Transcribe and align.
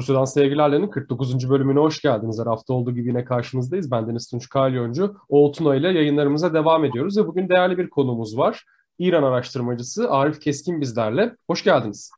Rusya'dan 0.00 0.24
Sevgilerle'nin 0.24 0.88
49. 0.88 1.50
bölümüne 1.50 1.78
hoş 1.78 2.02
geldiniz. 2.02 2.40
Her 2.40 2.46
hafta 2.46 2.74
olduğu 2.74 2.94
gibi 2.94 3.08
yine 3.08 3.24
karşınızdayız. 3.24 3.90
Ben 3.90 4.08
Deniz 4.08 4.28
Tunç 4.28 4.48
Kalyoncu. 4.48 5.16
Oğul 5.28 5.52
Tuna 5.52 5.76
ile 5.76 5.88
yayınlarımıza 5.88 6.54
devam 6.54 6.84
ediyoruz 6.84 7.18
ve 7.18 7.26
bugün 7.26 7.48
değerli 7.48 7.78
bir 7.78 7.90
konumuz 7.90 8.38
var. 8.38 8.64
İran 8.98 9.22
araştırmacısı 9.22 10.10
Arif 10.10 10.40
Keskin 10.40 10.80
bizlerle. 10.80 11.36
Hoş 11.46 11.64
geldiniz. 11.64 12.10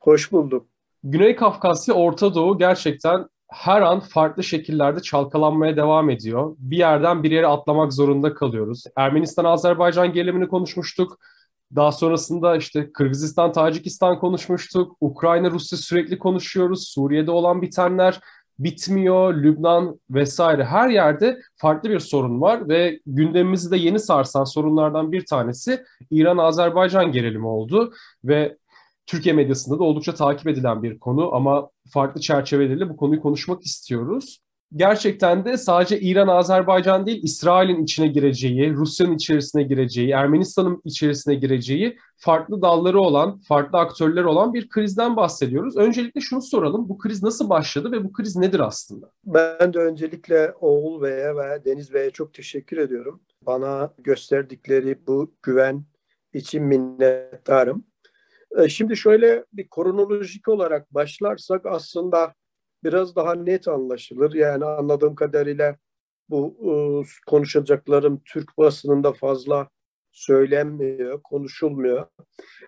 Hoş 0.00 0.32
bulduk. 0.32 0.66
Güney 1.04 1.36
Kafkasya, 1.36 1.94
Orta 1.94 2.34
Doğu 2.34 2.58
gerçekten 2.58 3.26
her 3.48 3.82
an 3.82 4.00
farklı 4.00 4.42
şekillerde 4.42 5.02
çalkalanmaya 5.02 5.76
devam 5.76 6.10
ediyor. 6.10 6.56
Bir 6.58 6.76
yerden 6.76 7.22
bir 7.22 7.30
yere 7.30 7.46
atlamak 7.46 7.92
zorunda 7.92 8.34
kalıyoruz. 8.34 8.84
Ermenistan-Azerbaycan 8.96 10.12
gerilimini 10.12 10.48
konuşmuştuk. 10.48 11.18
Daha 11.76 11.92
sonrasında 11.92 12.56
işte 12.56 12.92
Kırgızistan, 12.92 13.52
Tacikistan 13.52 14.18
konuşmuştuk. 14.18 14.96
Ukrayna, 15.00 15.50
Rusya 15.50 15.78
sürekli 15.78 16.18
konuşuyoruz. 16.18 16.88
Suriye'de 16.88 17.30
olan 17.30 17.62
bitenler 17.62 18.20
bitmiyor. 18.58 19.34
Lübnan 19.34 20.00
vesaire 20.10 20.64
her 20.64 20.88
yerde 20.88 21.40
farklı 21.56 21.90
bir 21.90 21.98
sorun 21.98 22.40
var 22.40 22.68
ve 22.68 23.00
gündemimizi 23.06 23.70
de 23.70 23.76
yeni 23.76 23.98
sarsan 23.98 24.44
sorunlardan 24.44 25.12
bir 25.12 25.26
tanesi 25.26 25.84
İran-Azerbaycan 26.10 27.12
gerilimi 27.12 27.46
oldu 27.46 27.92
ve 28.24 28.56
Türkiye 29.06 29.34
medyasında 29.34 29.78
da 29.78 29.84
oldukça 29.84 30.14
takip 30.14 30.48
edilen 30.48 30.82
bir 30.82 30.98
konu 30.98 31.34
ama 31.34 31.70
farklı 31.92 32.20
çerçeveleriyle 32.20 32.88
bu 32.88 32.96
konuyu 32.96 33.20
konuşmak 33.20 33.62
istiyoruz 33.62 34.41
gerçekten 34.76 35.44
de 35.44 35.56
sadece 35.56 36.00
İran, 36.00 36.28
Azerbaycan 36.28 37.06
değil, 37.06 37.22
İsrail'in 37.22 37.82
içine 37.82 38.06
gireceği, 38.06 38.72
Rusya'nın 38.72 39.14
içerisine 39.14 39.62
gireceği, 39.62 40.10
Ermenistan'ın 40.10 40.80
içerisine 40.84 41.34
gireceği 41.34 41.96
farklı 42.16 42.62
dalları 42.62 43.00
olan, 43.00 43.40
farklı 43.40 43.78
aktörler 43.78 44.24
olan 44.24 44.54
bir 44.54 44.68
krizden 44.68 45.16
bahsediyoruz. 45.16 45.76
Öncelikle 45.76 46.20
şunu 46.20 46.42
soralım, 46.42 46.88
bu 46.88 46.98
kriz 46.98 47.22
nasıl 47.22 47.50
başladı 47.50 47.92
ve 47.92 48.04
bu 48.04 48.12
kriz 48.12 48.36
nedir 48.36 48.60
aslında? 48.60 49.10
Ben 49.24 49.74
de 49.74 49.78
öncelikle 49.78 50.52
Oğul 50.60 51.02
Bey'e 51.02 51.36
ve 51.36 51.64
Deniz 51.64 51.94
Bey'e 51.94 52.10
çok 52.10 52.34
teşekkür 52.34 52.76
ediyorum. 52.76 53.20
Bana 53.46 53.94
gösterdikleri 53.98 54.98
bu 55.06 55.32
güven 55.42 55.84
için 56.34 56.62
minnettarım. 56.62 57.84
Ee, 58.58 58.68
şimdi 58.68 58.96
şöyle 58.96 59.44
bir 59.52 59.68
kronolojik 59.70 60.48
olarak 60.48 60.94
başlarsak 60.94 61.66
aslında 61.66 62.34
biraz 62.84 63.16
daha 63.16 63.34
net 63.34 63.68
anlaşılır. 63.68 64.34
Yani 64.34 64.64
anladığım 64.64 65.14
kadarıyla 65.14 65.76
bu 66.28 66.56
e, 66.60 66.74
konuşacaklarım 67.26 68.22
Türk 68.24 68.58
basınında 68.58 69.12
fazla 69.12 69.68
söylenmiyor, 70.12 71.22
konuşulmuyor. 71.22 72.06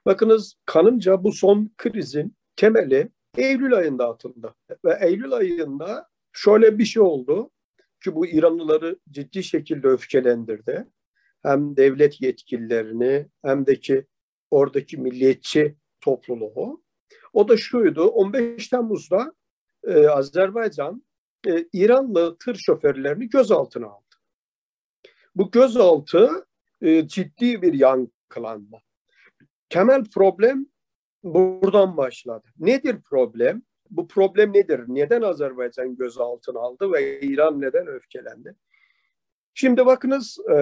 Bakınız 0.07 0.55
kanımca 0.67 1.25
bu 1.25 1.33
son 1.33 1.71
krizin 1.77 2.37
temeli 2.57 3.11
Eylül 3.37 3.75
ayında 3.75 4.09
atıldı. 4.09 4.55
Ve 4.85 4.99
Eylül 5.01 5.33
ayında 5.33 6.09
şöyle 6.33 6.79
bir 6.79 6.85
şey 6.85 7.03
oldu 7.03 7.51
ki 8.05 8.15
bu 8.15 8.27
İranlıları 8.27 8.99
ciddi 9.11 9.45
şekilde 9.45 9.89
öfkelendirdi. 9.89 10.87
Hem 11.43 11.77
devlet 11.77 12.21
yetkililerini 12.21 13.27
hem 13.43 13.67
de 13.67 13.81
ki 13.81 14.07
oradaki 14.51 14.97
milliyetçi 14.99 15.77
topluluğu. 16.01 16.83
O 17.33 17.49
da 17.49 17.57
şuydu 17.57 18.05
15 18.05 18.69
Temmuz'da 18.69 19.33
e, 19.87 20.09
Azerbaycan 20.09 21.03
e, 21.49 21.65
İranlı 21.73 22.37
tır 22.39 22.55
şoförlerini 22.55 23.29
gözaltına 23.29 23.87
aldı. 23.87 24.05
Bu 25.35 25.51
gözaltı 25.51 26.47
e, 26.83 27.09
ciddi 27.09 27.63
bir 27.63 27.73
yankılanma. 27.73 28.79
Temel 29.69 30.05
problem 30.05 30.67
buradan 31.23 31.97
başladı. 31.97 32.49
Nedir 32.59 32.97
problem? 33.11 33.63
Bu 33.91 34.09
problem 34.09 34.53
nedir? 34.53 34.81
Neden 34.89 35.23
Azerbaycan 35.23 35.97
gözaltına 35.97 36.61
aldı 36.61 36.93
ve 36.93 37.21
İran 37.21 37.61
neden 37.61 37.87
öfkelendi? 37.87 38.55
Şimdi 39.55 39.87
bakınız 39.87 40.39
e, 40.51 40.55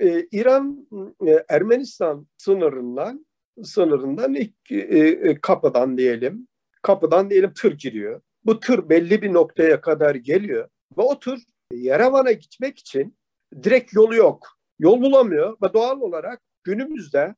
e, 0.00 0.28
İran 0.32 0.88
e, 1.26 1.44
Ermenistan 1.48 2.26
sınırından 2.36 3.26
sınırından 3.62 4.34
ilk 4.34 4.72
e, 4.72 4.98
e, 4.98 5.40
kapıdan 5.40 5.98
diyelim 5.98 6.48
kapıdan 6.82 7.30
diyelim 7.30 7.52
tır 7.52 7.78
giriyor. 7.78 8.20
Bu 8.44 8.60
tır 8.60 8.88
belli 8.88 9.22
bir 9.22 9.32
noktaya 9.32 9.80
kadar 9.80 10.14
geliyor 10.14 10.68
ve 10.98 11.02
o 11.02 11.18
tır 11.18 11.40
Yerevan'a 11.72 12.32
gitmek 12.32 12.78
için 12.78 13.18
direkt 13.62 13.94
yolu 13.94 14.14
yok. 14.14 14.48
Yol 14.78 15.00
bulamıyor 15.00 15.56
ve 15.62 15.72
doğal 15.72 16.00
olarak 16.00 16.42
günümüzde 16.64 17.34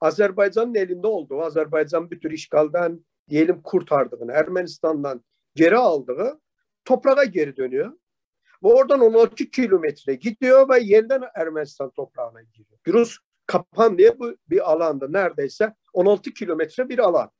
Azerbaycan'ın 0.00 0.74
elinde 0.74 1.06
olduğu, 1.06 1.42
Azerbaycan 1.42 2.10
bir 2.10 2.20
tür 2.20 2.30
işgalden 2.30 3.04
diyelim 3.28 3.62
kurtardığını, 3.62 4.32
Ermenistan'dan 4.32 5.24
geri 5.54 5.76
aldığı 5.76 6.40
toprağa 6.84 7.24
geri 7.24 7.56
dönüyor. 7.56 7.92
Ve 8.64 8.68
oradan 8.68 9.00
16 9.00 9.44
kilometre 9.50 10.14
gidiyor 10.14 10.68
ve 10.68 10.78
yeniden 10.80 11.22
Ermenistan 11.34 11.90
toprağına 11.90 12.42
giriyor. 12.42 12.78
Firuz 12.82 13.18
Kapan 13.46 13.98
diye 13.98 14.18
bu 14.18 14.36
bir 14.50 14.70
alanda 14.72 15.08
neredeyse 15.08 15.74
16 15.92 16.30
kilometre 16.30 16.88
bir 16.88 16.98
alan. 16.98 17.30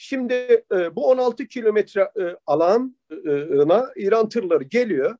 Şimdi 0.00 0.64
e, 0.72 0.96
bu 0.96 1.10
16 1.10 1.46
kilometre 1.46 2.00
e, 2.00 2.36
alana 2.46 3.92
İran 3.96 4.28
tırları 4.28 4.64
geliyor. 4.64 5.16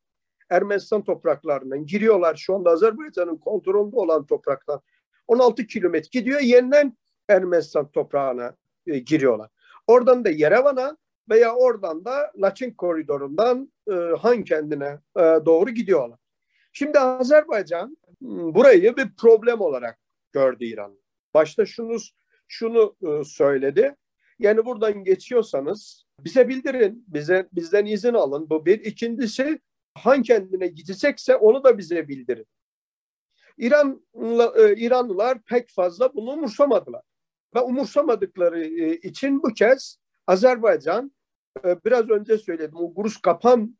Ermenistan 0.51 1.05
topraklarından 1.05 1.87
giriyorlar. 1.87 2.37
Şu 2.37 2.55
anda 2.55 2.71
Azerbaycan'ın 2.71 3.37
kontrolünde 3.37 3.97
olan 3.97 4.27
topraklar. 4.27 4.81
16 5.27 5.67
kilometre 5.67 6.21
gidiyor. 6.21 6.41
Yeniden 6.41 6.97
Ermenistan 7.29 7.91
toprağına 7.91 8.57
e, 8.87 8.99
giriyorlar. 8.99 9.51
Oradan 9.87 10.25
da 10.25 10.31
Yerevan'a 10.31 10.97
veya 11.31 11.55
oradan 11.55 12.05
da 12.05 12.33
Laçin 12.37 12.71
koridorundan 12.71 13.73
e, 13.91 13.95
Han 13.95 14.45
kendine 14.45 14.99
e, 15.17 15.21
doğru 15.21 15.71
gidiyorlar. 15.71 16.19
Şimdi 16.73 16.99
Azerbaycan 16.99 17.97
burayı 18.21 18.97
bir 18.97 19.17
problem 19.17 19.61
olarak 19.61 19.99
gördü 20.33 20.65
İran. 20.65 20.99
Başta 21.35 21.67
şunu 21.67 21.97
şunu 22.49 22.97
e, 23.03 23.25
söyledi. 23.25 23.95
Yani 24.39 24.65
buradan 24.65 25.05
geçiyorsanız 25.05 26.05
bize 26.21 26.49
bildirin, 26.49 27.05
bize 27.09 27.49
bizden 27.53 27.87
izin 27.87 28.15
alın. 28.15 28.51
Bu 28.51 28.67
bir. 28.67 28.81
İkincisi 28.81 29.61
Han 29.95 30.23
kendine 30.23 30.67
gidecekse 30.67 31.37
onu 31.37 31.65
da 31.65 31.79
bize 31.79 32.09
bildirin. 32.09 32.47
İran 33.59 34.03
e, 34.57 34.77
İranlılar 34.77 35.43
pek 35.43 35.71
fazla 35.71 36.15
bunu 36.15 36.31
umursamadılar. 36.31 37.03
Ve 37.55 37.61
umursamadıkları 37.61 38.65
e, 38.65 38.97
için 38.97 39.43
bu 39.43 39.49
kez 39.49 39.99
Azerbaycan 40.27 41.13
e, 41.65 41.85
biraz 41.85 42.11
önce 42.11 42.39
söyledim 42.39 42.77
o 42.77 42.95
Gurus 42.95 43.21
Kapan 43.21 43.79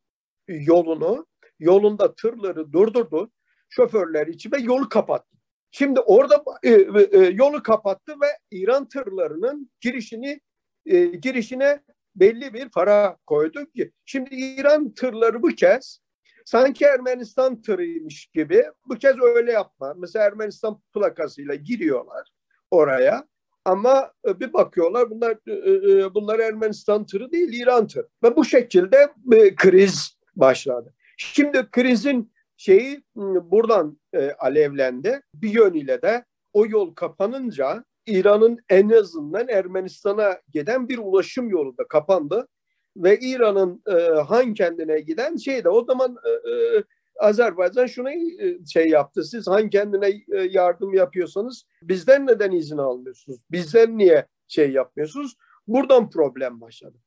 yolunu 0.49 1.27
yolunda 1.59 2.15
tırları 2.15 2.73
durdurdu. 2.73 3.31
Şoförler 3.69 4.27
için 4.27 4.53
ve 4.53 4.59
yolu 4.59 4.89
kapattı. 4.89 5.37
Şimdi 5.71 6.01
orada 6.01 6.45
e, 6.63 6.71
e, 6.71 7.19
yolu 7.19 7.63
kapattı 7.63 8.13
ve 8.13 8.27
İran 8.51 8.89
tırlarının 8.89 9.71
girişini 9.81 10.41
e, 10.89 11.05
girişine 11.05 11.81
belli 12.17 12.55
bir 12.55 12.69
para 12.69 13.17
koyduk 13.27 13.75
ki 13.75 13.93
şimdi 14.05 14.35
İran 14.35 14.95
tırları 14.95 15.43
bu 15.43 15.49
kez 15.49 16.01
sanki 16.45 16.85
Ermenistan 16.85 17.63
tırıymış 17.63 18.27
gibi 18.27 18.65
bu 18.89 18.95
kez 18.95 19.21
öyle 19.21 19.53
yapma. 19.53 19.95
Mesela 19.99 20.25
Ermenistan 20.25 20.81
plakasıyla 20.95 21.55
giriyorlar 21.55 22.29
oraya 22.71 23.27
ama 23.65 24.13
e, 24.29 24.41
bir 24.41 24.53
bakıyorlar 24.53 25.11
bunlar 25.11 25.39
e, 25.47 25.53
e, 25.53 26.15
bunlar 26.15 26.39
Ermenistan 26.39 27.07
tırı 27.07 27.33
değil 27.33 27.53
İran 27.53 27.87
tırı. 27.87 28.09
Ve 28.23 28.37
bu 28.37 28.45
şekilde 28.45 29.13
bir 29.17 29.57
kriz 29.57 30.19
başladı. 30.37 30.95
Şimdi 31.17 31.69
krizin 31.71 32.33
şeyi 32.57 33.05
buradan 33.43 34.01
alevlendi. 34.39 35.21
Bir 35.35 35.51
yönüyle 35.51 36.03
de 36.03 36.25
o 36.53 36.67
yol 36.67 36.95
kapanınca 36.95 37.85
İran'ın 38.09 38.59
en 38.69 38.89
azından 38.89 39.49
Ermenistan'a 39.49 40.41
giden 40.53 40.89
bir 40.89 40.99
ulaşım 40.99 41.49
yolu 41.49 41.79
da 41.79 41.89
kapandı. 41.89 42.49
Ve 42.97 43.19
İran'ın 43.19 43.83
e, 43.87 44.21
Han 44.21 44.55
kendine 44.55 45.01
giden 45.01 45.37
şey 45.37 45.65
de 45.65 45.69
o 45.69 45.85
zaman 45.85 46.17
e, 46.25 46.51
e, 46.51 46.85
Azerbaycan 47.21 47.87
şunu 47.87 48.11
e, 48.11 48.67
şey 48.73 48.89
yaptı. 48.89 49.25
Siz 49.25 49.47
Han 49.47 49.71
kendine 49.71 50.09
e, 50.09 50.43
yardım 50.51 50.95
yapıyorsanız 50.95 51.65
bizden 51.83 52.27
neden 52.27 52.53
izin 52.53 52.79
almıyorsunuz? 52.79 53.39
Bizden 53.51 53.99
niye 53.99 54.27
şey 54.49 54.73
yapmıyorsunuz? 54.73 55.37
Buradan 55.67 56.11
problem 56.11 56.61
başladı. 56.61 56.99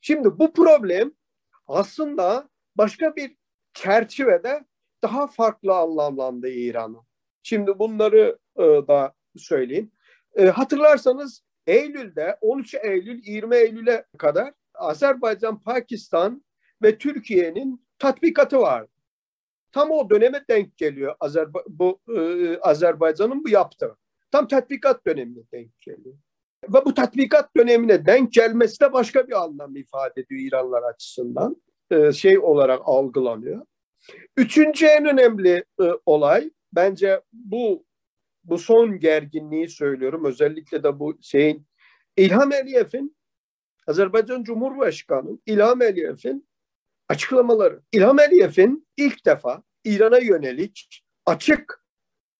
Şimdi 0.00 0.38
bu 0.38 0.52
problem 0.52 1.12
aslında 1.66 2.48
başka 2.76 3.16
bir 3.16 3.36
çerçevede 3.74 4.64
daha 5.02 5.26
farklı 5.26 5.74
anlamlandı 5.74 6.48
İran'a. 6.48 6.98
Şimdi 7.42 7.78
bunları 7.78 8.38
da 8.88 9.14
söyleyeyim. 9.36 9.92
E, 10.36 10.46
hatırlarsanız 10.46 11.42
Eylül'de 11.66 12.38
13 12.40 12.74
Eylül 12.74 13.22
20 13.22 13.56
Eylül'e 13.56 14.04
kadar 14.18 14.52
Azerbaycan, 14.74 15.62
Pakistan 15.62 16.44
ve 16.82 16.98
Türkiye'nin 16.98 17.86
tatbikatı 17.98 18.58
vardı. 18.58 18.90
Tam 19.72 19.90
o 19.90 20.10
döneme 20.10 20.44
denk 20.50 20.76
geliyor 20.76 21.14
Azerba 21.20 21.62
bu 21.68 22.00
e, 22.16 22.56
Azerbaycan'ın 22.58 23.44
bu 23.44 23.48
yaptığı. 23.48 23.96
Tam 24.30 24.48
tatbikat 24.48 25.06
dönemine 25.06 25.42
denk 25.52 25.80
geliyor. 25.80 26.16
Ve 26.68 26.84
bu 26.84 26.94
tatbikat 26.94 27.56
dönemine 27.56 28.06
denk 28.06 28.32
gelmesi 28.32 28.80
de 28.80 28.92
başka 28.92 29.28
bir 29.28 29.42
anlam 29.42 29.76
ifade 29.76 30.20
ediyor 30.20 30.40
İranlar 30.40 30.82
açısından. 30.82 31.62
E, 31.90 32.12
şey 32.12 32.38
olarak 32.38 32.80
algılanıyor. 32.84 33.66
Üçüncü 34.36 34.86
en 34.86 35.04
önemli 35.04 35.64
e, 35.80 35.84
olay 36.06 36.50
bence 36.72 37.20
bu 37.32 37.84
bu 38.44 38.58
son 38.58 38.98
gerginliği 38.98 39.68
söylüyorum. 39.68 40.24
Özellikle 40.24 40.82
de 40.82 40.98
bu 40.98 41.18
şeyin 41.22 41.66
İlham 42.16 42.52
Aliyev'in 42.52 43.16
Azerbaycan 43.86 44.42
Cumhurbaşkanı 44.42 45.38
İlham 45.46 45.80
Aliyev'in 45.80 46.48
açıklamaları. 47.08 47.82
İlham 47.92 48.18
Aliyev'in 48.18 48.88
ilk 48.96 49.26
defa 49.26 49.62
İran'a 49.84 50.18
yönelik 50.18 51.04
açık 51.26 51.84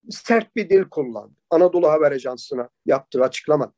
sert 0.09 0.55
bir 0.55 0.69
dil 0.69 0.83
kullandı. 0.83 1.35
Anadolu 1.49 1.89
Haber 1.91 2.11
Ajansı'na 2.11 2.69
yaptığı 2.85 3.23
açıklama. 3.23 3.73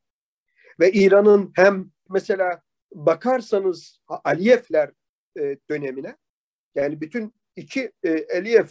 Ve 0.79 0.91
İran'ın 0.91 1.51
hem 1.55 1.91
mesela 2.09 2.61
bakarsanız 2.93 3.99
Aliyevler 4.07 4.91
e, 5.39 5.57
dönemine 5.69 6.17
yani 6.75 7.01
bütün 7.01 7.33
iki 7.55 7.91
e, 8.03 8.37
Aliyev 8.37 8.65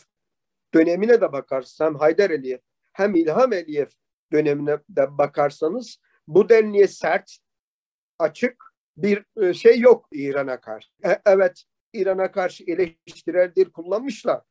dönemine 0.75 1.21
de 1.21 1.33
bakarsanız 1.33 1.81
hem 1.81 1.99
Haydar 1.99 2.31
Aliyev 2.31 2.59
hem 2.93 3.15
İlham 3.15 3.53
Aliyev 3.53 3.87
dönemine 4.33 4.79
de 4.89 5.19
bakarsanız 5.19 5.99
bu 6.29 6.49
denli 6.49 6.89
sert, 6.89 7.39
açık 8.19 8.65
bir 8.97 9.25
e, 9.43 9.55
şey 9.55 9.81
yok 9.81 10.09
İran'a 10.13 10.61
karşı. 10.61 10.89
E, 11.05 11.21
evet 11.27 11.65
İran'a 11.93 12.33
karşı 12.33 12.65
eleştirel 12.67 13.53
kullanmışlar. 13.73 14.43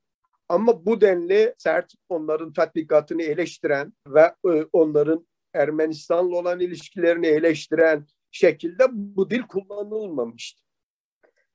Ama 0.49 0.85
bu 0.85 1.01
denli 1.01 1.55
sert 1.57 1.93
onların 2.09 2.53
tatbikatını 2.53 3.23
eleştiren 3.23 3.93
ve 4.07 4.35
e, 4.45 4.65
onların 4.73 5.27
Ermenistan'la 5.53 6.35
olan 6.35 6.59
ilişkilerini 6.59 7.27
eleştiren 7.27 8.07
şekilde 8.31 8.85
bu 8.91 9.29
dil 9.29 9.41
kullanılmamıştı. 9.41 10.61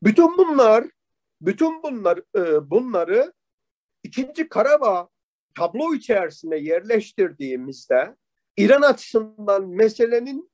Bütün 0.03 0.39
bunlar 0.39 0.85
bütün 1.41 1.83
bunlar 1.83 2.21
bunları 2.71 3.33
ikinci 4.03 4.49
Karabağ 4.49 5.09
tablo 5.57 5.95
içerisinde 5.95 6.57
yerleştirdiğimizde 6.57 8.17
İran 8.57 8.83
açısından 8.83 9.69
meselenin 9.69 10.51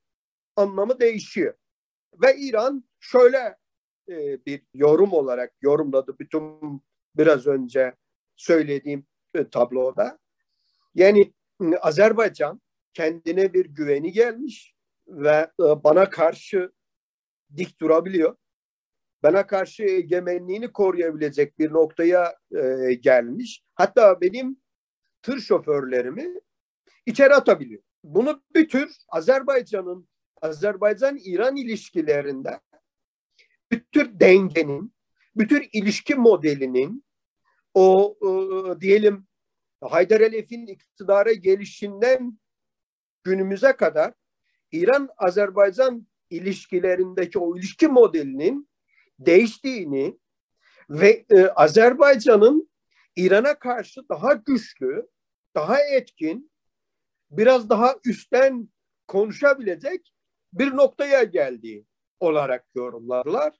anlamı 0.56 1.00
değişiyor. 1.00 1.54
Ve 2.22 2.36
İran 2.36 2.84
şöyle 3.00 3.56
e, 4.08 4.46
bir 4.46 4.62
yorum 4.74 5.12
olarak 5.12 5.52
yorumladı 5.62 6.18
bütün 6.18 6.60
biraz 7.16 7.46
önce 7.46 7.94
söylediğim 8.36 9.06
e, 9.34 9.50
tabloda. 9.50 10.18
Yani 10.94 11.32
e, 11.62 11.76
Azerbaycan 11.76 12.60
kendine 12.94 13.54
bir 13.54 13.66
güveni 13.66 14.12
gelmiş 14.12 14.74
ve 15.08 15.50
e, 15.60 15.64
bana 15.84 16.10
karşı 16.10 16.72
dik 17.56 17.80
durabiliyor. 17.80 18.36
Bana 19.22 19.46
karşı 19.46 19.82
egemenliğini 19.82 20.72
koruyabilecek 20.72 21.58
bir 21.58 21.72
noktaya 21.72 22.34
e, 22.56 22.94
gelmiş. 22.94 23.62
Hatta 23.74 24.20
benim 24.20 24.61
tır 25.22 25.40
şoförlerimi 25.40 26.40
içeri 27.06 27.34
atabiliyor. 27.34 27.82
Bunu 28.04 28.42
bir 28.54 28.68
tür 28.68 28.96
Azerbaycan'ın 29.08 30.08
Azerbaycan-İran 30.42 31.56
ilişkilerinde 31.56 32.60
bir 33.70 33.80
tür 33.80 34.20
dengenin, 34.20 34.94
bir 35.36 35.48
tür 35.48 35.68
ilişki 35.72 36.14
modelinin 36.14 37.04
o 37.74 38.16
e, 38.22 38.80
diyelim 38.80 39.26
Haydar 39.80 40.20
Aliyev'in 40.20 40.66
iktidara 40.66 41.32
gelişinden 41.32 42.38
günümüze 43.24 43.76
kadar 43.76 44.14
İran-Azerbaycan 44.72 46.06
ilişkilerindeki 46.30 47.38
o 47.38 47.56
ilişki 47.56 47.88
modelinin 47.88 48.68
değiştiğini 49.18 50.18
ve 50.90 51.24
e, 51.30 51.46
Azerbaycan'ın 51.46 52.70
İran'a 53.16 53.58
karşı 53.58 54.08
daha 54.08 54.32
güçlü, 54.32 55.08
daha 55.54 55.80
etkin, 55.80 56.52
biraz 57.30 57.70
daha 57.70 57.94
üstten 58.04 58.68
konuşabilecek 59.08 60.12
bir 60.52 60.76
noktaya 60.76 61.22
geldiği 61.22 61.86
olarak 62.20 62.66
yorumlarlar. 62.74 63.52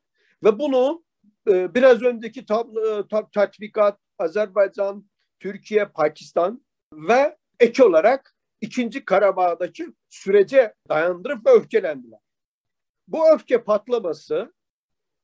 Ve 0.45 0.59
bunu 0.59 1.05
e, 1.49 1.75
biraz 1.75 2.03
önceki 2.03 2.47
tablo, 2.47 3.09
tab, 3.09 3.33
tatbikat 3.33 3.99
Azerbaycan, 4.19 5.07
Türkiye, 5.41 5.85
Pakistan 5.85 6.65
ve 6.93 7.37
ek 7.61 7.85
olarak 7.85 8.37
ikinci 8.61 9.05
Karabağ'daki 9.05 9.87
sürece 10.09 10.75
dayandırıp 10.89 11.47
ve 11.47 11.51
öfkelendiler. 11.51 12.21
Bu 13.09 13.33
öfke 13.35 13.65
patlaması 13.65 14.53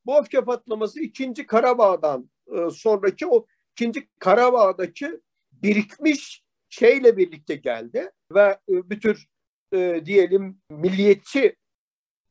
bu 0.06 0.18
öfke 0.18 0.44
patlaması 0.44 1.00
ikinci 1.00 1.46
Karabağ'dan 1.46 2.30
e, 2.46 2.70
sonraki 2.70 3.26
o 3.26 3.46
ikinci 3.72 4.08
Karabağ'daki 4.18 5.20
birikmiş 5.52 6.44
şeyle 6.68 7.16
birlikte 7.16 7.54
geldi 7.54 8.10
ve 8.34 8.58
e, 8.68 8.90
bir 8.90 9.00
tür 9.00 9.26
e, 9.72 10.02
diyelim 10.04 10.60
milliyetçi 10.70 11.56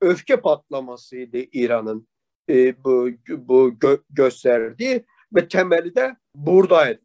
öfke 0.02 0.42
patlamasıydı 0.42 1.38
İran'ın 1.38 2.08
e, 2.50 2.84
bu, 2.84 3.10
bu 3.30 3.70
gö- 3.70 4.04
gösterdiği 4.10 5.06
ve 5.36 5.48
temeli 5.48 5.96
de 5.96 6.16
buradaydı. 6.36 7.02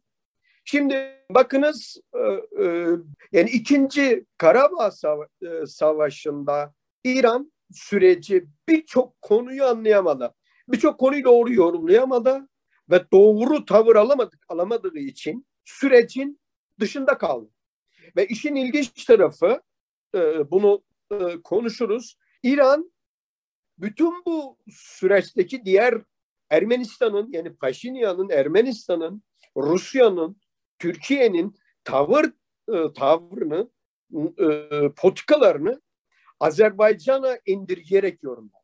Şimdi 0.65 1.25
bakınız 1.29 1.97
e, 2.13 2.19
e, 2.63 2.87
yani 3.31 3.49
ikinci 3.49 4.25
Karabağ 4.37 4.91
Sava- 4.91 5.27
e, 5.41 5.65
Savaşı'nda 5.65 6.73
İran 7.03 7.53
süreci 7.71 8.45
birçok 8.69 9.21
konuyu 9.21 9.65
anlayamadı. 9.65 10.33
Birçok 10.67 10.99
konuyu 10.99 11.23
doğru 11.23 11.53
yorumlayamadı 11.53 12.47
ve 12.89 13.11
doğru 13.13 13.65
tavır 13.65 13.95
alamadık 13.95 14.45
alamadığı 14.49 14.97
için 14.99 15.47
sürecin 15.65 16.39
dışında 16.79 17.17
kaldı. 17.17 17.49
Ve 18.15 18.27
işin 18.27 18.55
ilginç 18.55 19.05
tarafı 19.05 19.61
e, 20.15 20.51
bunu 20.51 20.83
e, 21.11 21.41
konuşuruz. 21.43 22.17
İran 22.43 22.93
bütün 23.77 24.25
bu 24.25 24.57
süreçteki 24.69 25.65
diğer 25.65 26.01
Ermenistan'ın 26.49 27.31
yani 27.31 27.55
Paşinyan'ın, 27.55 28.29
Ermenistan'ın, 28.29 29.23
Rusya'nın, 29.57 30.41
Türkiye'nin 30.79 31.55
tavır 31.83 32.25
e, 32.73 32.93
tavrını, 32.93 33.69
e, 34.39 34.89
politikalarını 34.95 35.81
Azerbaycan'a 36.39 37.37
indirgeyerek 37.45 38.23
yorumlar. 38.23 38.61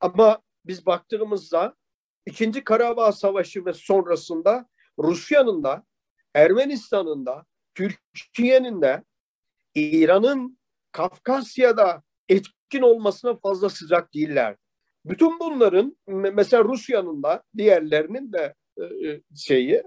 Ama 0.00 0.42
biz 0.64 0.86
baktığımızda 0.86 1.76
İkinci 2.26 2.64
Karabağ 2.64 3.12
Savaşı 3.12 3.64
ve 3.64 3.72
sonrasında 3.72 4.68
Rusya'nın 4.98 5.62
da, 5.62 5.86
Ermenistan'ın 6.34 7.26
da, 7.26 7.46
Türkiye'nin 7.74 8.82
de 8.82 9.04
İran'ın 9.74 10.58
Kafkasya'da 10.92 12.02
etkin 12.28 12.82
olmasına 12.82 13.36
fazla 13.36 13.68
sıcak 13.68 14.14
değiller. 14.14 14.56
Bütün 15.04 15.40
bunların 15.40 15.96
mesela 16.08 16.64
Rusya'nın 16.64 17.22
da 17.22 17.42
diğerlerinin 17.56 18.32
de 18.32 18.54
e, 18.76 18.82
e, 18.84 19.20
şeyi 19.36 19.82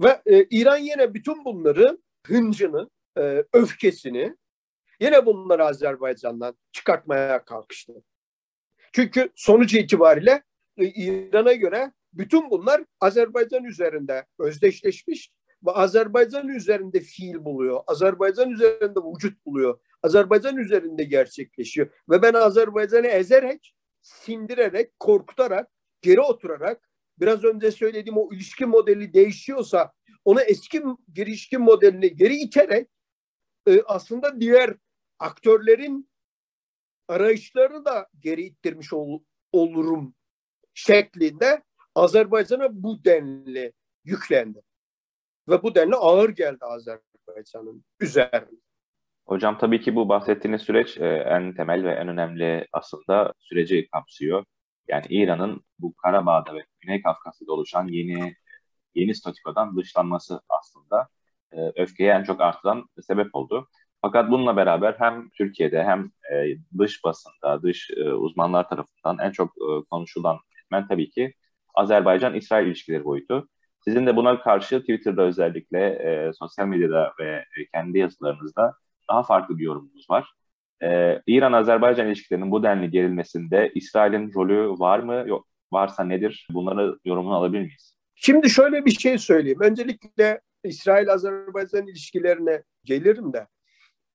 ve 0.00 0.22
e, 0.26 0.44
İran 0.50 0.76
yine 0.76 1.14
bütün 1.14 1.44
bunları 1.44 1.98
hıncını, 2.26 2.90
öfkesini 3.52 4.36
yine 5.00 5.26
bunları 5.26 5.64
Azerbaycan'dan 5.64 6.54
çıkartmaya 6.72 7.44
kalkıştı. 7.44 7.92
Çünkü 8.92 9.30
sonuç 9.34 9.74
itibariyle 9.74 10.42
İran'a 10.76 11.52
göre 11.52 11.92
bütün 12.12 12.50
bunlar 12.50 12.84
Azerbaycan 13.00 13.64
üzerinde 13.64 14.26
özdeşleşmiş 14.38 15.30
ve 15.66 15.70
Azerbaycan 15.70 16.48
üzerinde 16.48 17.00
fiil 17.00 17.44
buluyor. 17.44 17.80
Azerbaycan 17.86 18.50
üzerinde 18.50 19.00
vücut 19.14 19.46
buluyor. 19.46 19.80
Azerbaycan 20.02 20.56
üzerinde 20.56 21.04
gerçekleşiyor. 21.04 21.90
Ve 22.10 22.22
ben 22.22 22.34
Azerbaycan'ı 22.34 23.06
ezerek, 23.06 23.74
sindirerek, 24.02 25.00
korkutarak, 25.00 25.70
geri 26.02 26.20
oturarak 26.20 26.88
biraz 27.20 27.44
önce 27.44 27.70
söylediğim 27.70 28.18
o 28.18 28.32
ilişki 28.32 28.66
modeli 28.66 29.12
değişiyorsa 29.12 29.92
onu 30.24 30.40
eski 30.40 30.82
ilişki 31.16 31.58
modelini 31.58 32.16
geri 32.16 32.36
iterek 32.36 32.88
e, 33.66 33.82
aslında 33.82 34.40
diğer 34.40 34.74
aktörlerin 35.18 36.10
arayışlarını 37.08 37.84
da 37.84 38.08
geri 38.18 38.42
ittirmiş 38.42 38.92
ol, 38.92 39.22
olurum 39.52 40.14
şeklinde 40.74 41.62
Azerbaycan'a 41.94 42.82
bu 42.82 43.04
denli 43.04 43.72
yüklendi. 44.04 44.62
Ve 45.48 45.62
bu 45.62 45.74
denli 45.74 45.96
ağır 45.96 46.28
geldi 46.28 46.64
Azerbaycan'ın 46.64 47.84
üzerine. 48.00 48.44
Hocam 49.26 49.58
tabii 49.58 49.80
ki 49.80 49.94
bu 49.94 50.08
bahsettiğiniz 50.08 50.62
süreç 50.62 50.98
e, 50.98 51.06
en 51.06 51.54
temel 51.54 51.84
ve 51.84 51.90
en 51.90 52.08
önemli 52.08 52.66
aslında 52.72 53.34
süreci 53.38 53.88
kapsıyor. 53.92 54.44
Yani 54.88 55.04
İran'ın 55.08 55.60
bu 55.78 55.94
Karabağ'da 55.94 56.54
ve 56.54 56.64
Güney 56.80 57.02
Kafkasya'da 57.02 57.52
oluşan 57.52 57.88
yeni 57.88 58.36
yeni 58.94 59.14
statikodan 59.14 59.76
dışlanması 59.76 60.40
aslında 60.48 61.08
e, 61.52 61.72
öfkeyi 61.82 62.10
en 62.10 62.22
çok 62.22 62.40
artıran 62.40 62.88
sebep 63.06 63.34
oldu. 63.34 63.68
Fakat 64.00 64.30
bununla 64.30 64.56
beraber 64.56 64.94
hem 64.98 65.30
Türkiye'de 65.30 65.84
hem 65.84 66.10
e, 66.32 66.56
dış 66.78 67.04
basında, 67.04 67.62
dış 67.62 67.90
uzmanlar 68.16 68.68
tarafından 68.68 69.18
en 69.18 69.30
çok 69.30 69.54
konuşulan 69.90 70.38
etmen 70.64 70.88
tabii 70.88 71.10
ki 71.10 71.34
Azerbaycan-İsrail 71.74 72.66
ilişkileri 72.66 73.04
boyutu. 73.04 73.48
Sizin 73.84 74.06
de 74.06 74.16
buna 74.16 74.40
karşı 74.42 74.80
Twitter'da 74.80 75.22
özellikle 75.22 75.86
e, 75.86 76.32
sosyal 76.32 76.66
medyada 76.66 77.12
ve 77.20 77.30
e, 77.30 77.66
kendi 77.74 77.98
yazılarınızda 77.98 78.74
daha 79.08 79.22
farklı 79.22 79.58
bir 79.58 79.64
yorumunuz 79.64 80.10
var. 80.10 80.32
E, 80.82 81.20
İran-Azerbaycan 81.26 82.06
ilişkilerinin 82.06 82.50
bu 82.50 82.62
denli 82.62 82.90
gerilmesinde 82.90 83.72
İsrail'in 83.74 84.34
rolü 84.34 84.78
var 84.78 84.98
mı? 84.98 85.24
Yok, 85.26 85.46
varsa 85.72 86.04
nedir? 86.04 86.48
Bunları 86.50 86.98
yorumunu 87.04 87.34
alabilir 87.34 87.60
miyiz? 87.60 87.96
Şimdi 88.14 88.50
şöyle 88.50 88.84
bir 88.84 88.90
şey 88.90 89.18
söyleyeyim. 89.18 89.60
Öncelikle 89.60 90.40
İsrail-Azerbaycan 90.64 91.86
ilişkilerine 91.86 92.62
gelirim 92.84 93.32
de. 93.32 93.46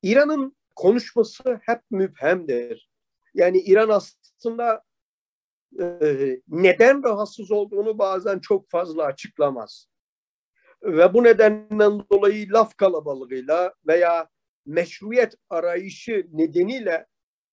İran'ın 0.03 0.57
konuşması 0.75 1.59
hep 1.65 1.81
müphemdir. 1.91 2.89
Yani 3.33 3.59
İran 3.59 3.89
aslında 3.89 4.81
e, 5.79 6.41
neden 6.47 7.03
rahatsız 7.03 7.51
olduğunu 7.51 7.99
bazen 7.99 8.39
çok 8.39 8.69
fazla 8.69 9.03
açıklamaz. 9.03 9.87
Ve 10.83 11.13
bu 11.13 11.23
nedenden 11.23 12.03
dolayı 12.11 12.53
laf 12.53 12.77
kalabalığıyla 12.77 13.73
veya 13.87 14.29
meşruiyet 14.65 15.33
arayışı 15.49 16.27
nedeniyle 16.31 17.05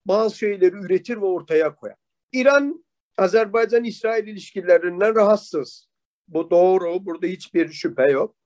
bazı 0.07 0.39
şeyleri 0.39 0.77
üretir 0.77 1.17
ve 1.17 1.25
ortaya 1.25 1.75
koyar. 1.75 1.97
İran 2.33 2.85
Azerbaycan-İsrail 3.19 4.27
ilişkilerinden 4.27 5.15
rahatsız. 5.15 5.89
Bu 6.29 6.51
doğru, 6.51 7.07
burada 7.07 7.27
hiçbir 7.27 7.73
şüphe 7.73 8.11
yok. 8.11 8.37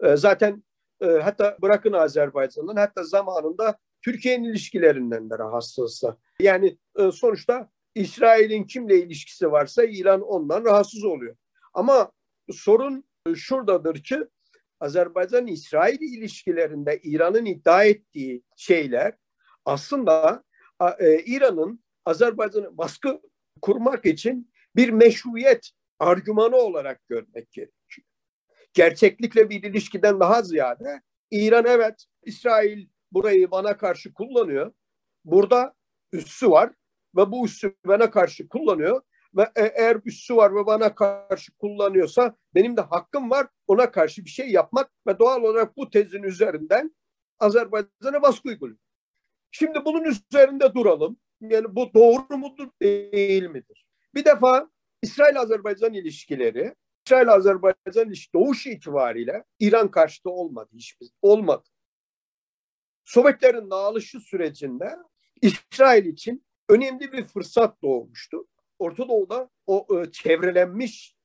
E, 0.00 0.16
zaten 0.16 0.64
e, 1.00 1.06
hatta 1.06 1.56
bırakın 1.62 1.92
Azerbaycan'dan 1.92 2.76
hatta 2.76 3.04
zamanında 3.04 3.78
Türkiye'nin 4.02 4.44
ilişkilerinden 4.44 5.30
de 5.30 5.38
rahatsızsa. 5.38 6.16
Yani 6.40 6.78
sonuçta 7.12 7.70
İsrail'in 7.94 8.64
kimle 8.64 8.98
ilişkisi 8.98 9.52
varsa 9.52 9.84
İran 9.84 10.20
ondan 10.20 10.64
rahatsız 10.64 11.04
oluyor. 11.04 11.36
Ama 11.74 12.12
sorun 12.50 13.04
şuradadır 13.34 14.02
ki 14.02 14.18
Azerbaycan-İsrail 14.80 16.00
ilişkilerinde 16.00 17.00
İran'ın 17.02 17.44
iddia 17.44 17.84
ettiği 17.84 18.42
şeyler 18.56 19.14
aslında 19.64 20.44
e, 20.98 21.18
İran'ın 21.18 21.84
Azerbaycan'a 22.04 22.78
baskı 22.78 23.20
kurmak 23.62 24.06
için 24.06 24.52
bir 24.76 24.90
meşruiyet 24.90 25.70
argümanı 25.98 26.56
olarak 26.56 27.08
görmek 27.08 27.52
gerekiyor. 27.52 28.06
Gerçeklikle 28.72 29.50
bir 29.50 29.62
ilişkiden 29.62 30.20
daha 30.20 30.42
ziyade 30.42 31.02
İran 31.30 31.64
evet 31.66 32.04
İsrail 32.22 32.88
burayı 33.12 33.50
bana 33.50 33.76
karşı 33.76 34.14
kullanıyor. 34.14 34.72
Burada 35.24 35.74
üssü 36.12 36.50
var 36.50 36.72
ve 37.16 37.32
bu 37.32 37.44
üssü 37.44 37.74
bana 37.86 38.10
karşı 38.10 38.48
kullanıyor 38.48 39.02
ve 39.36 39.42
e, 39.42 39.62
eğer 39.64 40.00
üssü 40.04 40.36
var 40.36 40.54
ve 40.54 40.66
bana 40.66 40.94
karşı 40.94 41.56
kullanıyorsa 41.56 42.36
benim 42.54 42.76
de 42.76 42.80
hakkım 42.80 43.30
var 43.30 43.46
ona 43.66 43.90
karşı 43.90 44.24
bir 44.24 44.30
şey 44.30 44.50
yapmak 44.50 44.90
ve 45.06 45.18
doğal 45.18 45.42
olarak 45.42 45.76
bu 45.76 45.90
tezin 45.90 46.22
üzerinden 46.22 46.94
Azerbaycan'a 47.38 48.22
baskı 48.22 48.48
uyguluyor. 48.48 48.78
Şimdi 49.50 49.84
bunun 49.84 50.04
üzerinde 50.04 50.74
duralım. 50.74 51.16
Yani 51.40 51.76
bu 51.76 51.94
doğru 51.94 52.38
mudur 52.38 52.68
değil 52.82 53.42
midir? 53.42 53.86
Bir 54.14 54.24
defa 54.24 54.70
İsrail-Azerbaycan 55.02 55.92
ilişkileri, 55.92 56.74
İsrail-Azerbaycan 57.06 58.08
ilişki 58.08 58.32
doğuş 58.32 58.66
itibariyle 58.66 59.44
İran 59.58 59.90
karşıtı 59.90 60.30
olmadı 60.30 60.70
hiçbir 60.74 61.08
olmadı. 61.22 61.68
Sovyetlerin 63.04 63.70
dağılışı 63.70 64.20
sürecinde 64.20 64.96
İsrail 65.42 66.06
için 66.06 66.43
önemli 66.68 67.12
bir 67.12 67.24
fırsat 67.24 67.82
doğmuştu. 67.82 68.46
Orta 68.78 69.08
Doğu'da 69.08 69.50
o 69.66 69.86
e, 69.90 70.10
çevrelenmiş, 70.10 71.16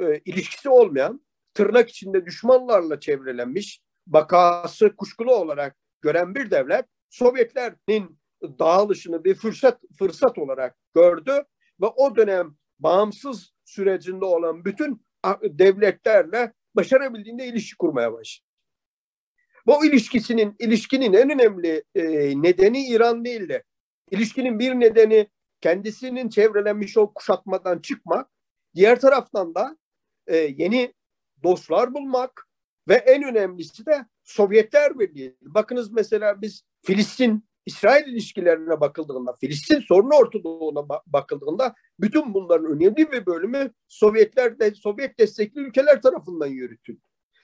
e, 0.00 0.18
ilişkisi 0.24 0.68
olmayan, 0.68 1.26
tırnak 1.54 1.90
içinde 1.90 2.26
düşmanlarla 2.26 3.00
çevrelenmiş, 3.00 3.80
bakası 4.06 4.96
kuşkulu 4.96 5.34
olarak 5.34 5.76
gören 6.00 6.34
bir 6.34 6.50
devlet 6.50 6.86
Sovyetlerin 7.10 8.18
dağılışını 8.42 9.24
bir 9.24 9.34
fırsat 9.34 9.80
fırsat 9.98 10.38
olarak 10.38 10.76
gördü 10.94 11.44
ve 11.80 11.86
o 11.86 12.16
dönem 12.16 12.56
bağımsız 12.78 13.52
sürecinde 13.64 14.24
olan 14.24 14.64
bütün 14.64 15.06
devletlerle 15.42 16.52
başarabildiğinde 16.76 17.46
ilişki 17.46 17.76
kurmaya 17.76 18.12
başladı. 18.12 18.46
Bu 19.66 19.86
ilişkisinin 19.86 20.56
ilişkinin 20.58 21.12
en 21.12 21.30
önemli 21.30 21.84
e, 21.94 22.02
nedeni 22.42 22.86
İran 22.86 23.24
değildi. 23.24 23.64
İlişkinin 24.10 24.58
bir 24.58 24.72
nedeni 24.72 25.30
kendisinin 25.60 26.28
çevrelenmiş 26.28 26.96
o 26.96 27.12
kuşatmadan 27.14 27.78
çıkmak, 27.78 28.30
diğer 28.74 29.00
taraftan 29.00 29.54
da 29.54 29.76
e, 30.26 30.36
yeni 30.36 30.94
dostlar 31.42 31.94
bulmak 31.94 32.48
ve 32.88 32.94
en 32.94 33.22
önemlisi 33.22 33.86
de 33.86 34.06
Sovyetler 34.24 34.98
Birliği. 34.98 35.36
Bakınız 35.42 35.92
mesela 35.92 36.42
biz 36.42 36.62
Filistin 36.82 37.48
İsrail 37.66 38.06
ilişkilerine 38.06 38.80
bakıldığında, 38.80 39.32
Filistin 39.40 39.80
sorunu 39.80 40.14
Orta 40.14 40.44
Doğu'na 40.44 40.88
bakıldığında 41.06 41.74
bütün 42.00 42.34
bunların 42.34 42.66
önemli 42.66 43.12
bir 43.12 43.26
bölümü 43.26 43.72
Sovyetler 43.88 44.58
de 44.58 44.74
Sovyet 44.74 45.18
destekli 45.18 45.60
ülkeler 45.60 46.02
tarafından 46.02 46.46
yürütüldü. 46.46 47.00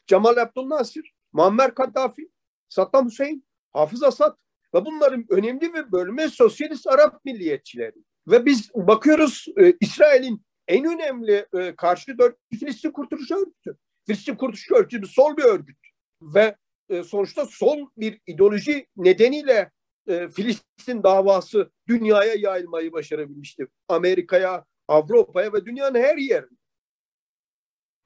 Cemal 0.07 0.37
Abdülnasir, 0.37 1.14
Muammer 1.33 1.75
Kaddafi, 1.75 2.31
Saddam 2.69 3.07
Hüseyin, 3.07 3.47
Hafız 3.73 4.02
Asad 4.02 4.37
ve 4.75 4.85
bunların 4.85 5.26
önemli 5.31 5.75
bir 5.75 5.93
bölümü 5.93 6.31
sosyalist 6.31 6.87
Arap 6.87 7.25
milliyetçileri. 7.25 7.97
Ve 8.29 8.45
biz 8.47 8.71
bakıyoruz 8.75 9.47
e, 9.57 9.75
İsrail'in 9.81 10.43
en 10.69 10.85
önemli 10.85 11.47
e, 11.55 11.76
karşı 11.76 12.19
dört 12.19 12.37
Filistin 12.50 12.91
Kurtuluş 12.91 13.31
Örgütü. 13.31 13.76
Filistin 14.07 14.35
Kurtuluş 14.35 14.71
Örgütü 14.71 15.02
bir 15.02 15.07
sol 15.07 15.37
bir 15.37 15.45
örgüt. 15.45 15.79
Ve 16.23 16.57
e, 16.88 17.02
sonuçta 17.02 17.47
sol 17.47 17.87
bir 17.97 18.21
ideoloji 18.26 18.87
nedeniyle 18.97 19.71
e, 20.09 20.29
Filistin 20.29 21.02
davası 21.02 21.71
dünyaya 21.88 22.35
yayılmayı 22.35 22.93
başarabilmiştir. 22.93 23.69
Amerika'ya, 23.88 24.64
Avrupa'ya 24.88 25.52
ve 25.52 25.64
dünyanın 25.64 25.99
her 25.99 26.17
yerine. 26.17 26.59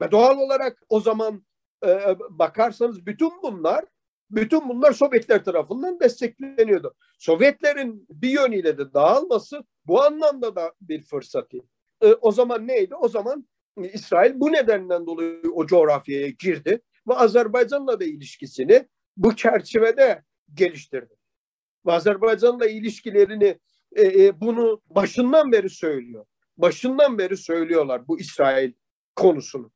Ve 0.01 0.11
doğal 0.11 0.37
olarak 0.37 0.83
o 0.89 0.99
zaman 0.99 1.45
e, 1.85 2.15
bakarsanız 2.29 3.05
bütün 3.05 3.41
bunlar 3.43 3.85
bütün 4.31 4.69
bunlar 4.69 4.91
Sovyetler 4.91 5.43
tarafından 5.43 5.99
destekleniyordu. 5.99 6.95
Sovyetlerin 7.19 8.05
bir 8.09 8.29
yönüyle 8.29 8.77
de 8.77 8.93
dağılması 8.93 9.63
bu 9.85 10.01
anlamda 10.03 10.55
da 10.55 10.73
bir 10.81 11.03
fırsatı. 11.03 11.57
E, 12.01 12.13
o 12.13 12.31
zaman 12.31 12.67
neydi? 12.67 12.95
O 12.95 13.07
zaman 13.07 13.47
İsrail 13.77 14.39
bu 14.39 14.51
nedenden 14.51 15.05
dolayı 15.05 15.41
o 15.53 15.65
coğrafyaya 15.65 16.29
girdi 16.29 16.81
ve 17.07 17.13
Azerbaycan'la 17.13 17.99
da 17.99 18.05
ilişkisini 18.05 18.87
bu 19.17 19.35
çerçevede 19.35 20.23
geliştirdi. 20.53 21.15
Ve 21.85 21.91
Azerbaycan'la 21.91 22.67
ilişkilerini 22.67 23.59
e, 23.95 24.25
e, 24.25 24.41
bunu 24.41 24.81
başından 24.89 25.51
beri 25.51 25.69
söylüyor. 25.69 26.25
Başından 26.57 27.17
beri 27.17 27.37
söylüyorlar 27.37 28.07
bu 28.07 28.19
İsrail 28.19 28.73
konusunu. 29.15 29.71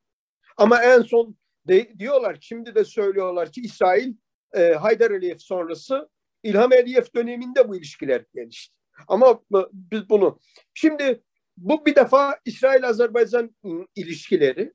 Ama 0.58 0.84
en 0.84 1.02
son 1.02 1.38
de, 1.68 2.00
diyorlar, 2.00 2.38
şimdi 2.42 2.76
de 2.76 2.86
söylüyorlar 2.86 3.52
ki 3.52 3.62
İsrail 3.62 4.14
e, 4.54 4.74
Haydar 4.74 5.12
Aliyev 5.12 5.38
sonrası 5.38 6.10
İlham 6.44 6.72
Aliyev 6.72 7.06
döneminde 7.16 7.70
bu 7.70 7.76
ilişkiler 7.76 8.26
gelişti. 8.36 8.76
Ama 9.08 9.42
biz 9.74 10.10
bunu 10.10 10.40
şimdi 10.74 11.24
bu 11.58 11.86
bir 11.86 11.96
defa 11.96 12.40
İsrail-Azerbaycan 12.46 13.56
ilişkileri 13.96 14.74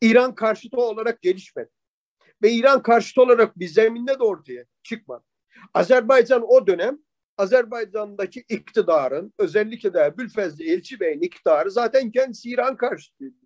İran 0.00 0.34
karşıtı 0.34 0.76
olarak 0.76 1.22
gelişmedi. 1.22 1.70
Ve 2.42 2.52
İran 2.52 2.82
karşıtı 2.82 3.22
olarak 3.22 3.58
bir 3.58 3.68
zeminde 3.68 4.18
de 4.18 4.22
ortaya 4.22 4.64
çıkmadı. 4.82 5.24
Azerbaycan 5.74 6.42
o 6.48 6.66
dönem 6.66 6.98
Azerbaycan'daki 7.38 8.44
iktidarın 8.48 9.32
özellikle 9.38 9.94
de 9.94 10.14
Bülfezli 10.18 10.72
Elçi 10.72 11.00
Bey'in 11.00 11.20
iktidarı 11.20 11.70
zaten 11.70 12.10
kendisi 12.10 12.50
İran 12.50 12.76
karşıtıydı. 12.76 13.36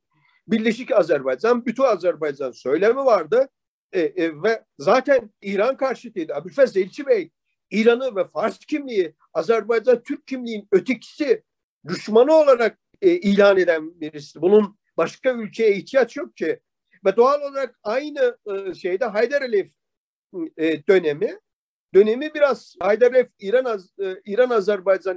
Birleşik 0.49 0.93
Azerbaycan, 0.93 1.67
bütün 1.67 1.83
Azerbaycan 1.83 2.51
söylemi 2.51 2.97
vardı. 2.97 3.49
E, 3.93 4.01
e, 4.01 4.43
ve 4.43 4.65
zaten 4.79 5.31
İran 5.43 5.77
karşıtıydı. 5.77 6.35
Abülfez 6.35 6.77
Elçi 6.77 7.07
Bey 7.07 7.31
İran'ı 7.71 8.17
ve 8.17 8.29
Fars 8.29 8.59
kimliği, 8.59 9.15
Azerbaycan 9.35 10.03
Türk 10.03 10.27
kimliğin 10.27 10.69
ötekisi 10.73 11.43
düşmanı 11.89 12.35
olarak 12.35 12.79
e, 13.03 13.11
ilan 13.11 13.57
eden 13.57 14.01
birisi. 14.01 14.43
Bunun 14.43 14.79
başka 14.97 15.33
ülkeye 15.33 15.77
ihtiyaç 15.77 16.17
yok 16.17 16.37
ki. 16.37 16.61
Ve 17.05 17.17
doğal 17.17 17.41
olarak 17.41 17.79
aynı 17.83 18.39
e, 18.47 18.75
şeyde 18.75 19.05
Haydar 19.05 19.43
Aliyev 19.43 19.67
e, 20.57 20.87
dönemi 20.87 21.39
dönemi 21.95 22.35
biraz 22.35 22.77
Haydar 22.81 23.11
Aliyev 23.11 23.27
İran 23.39 23.81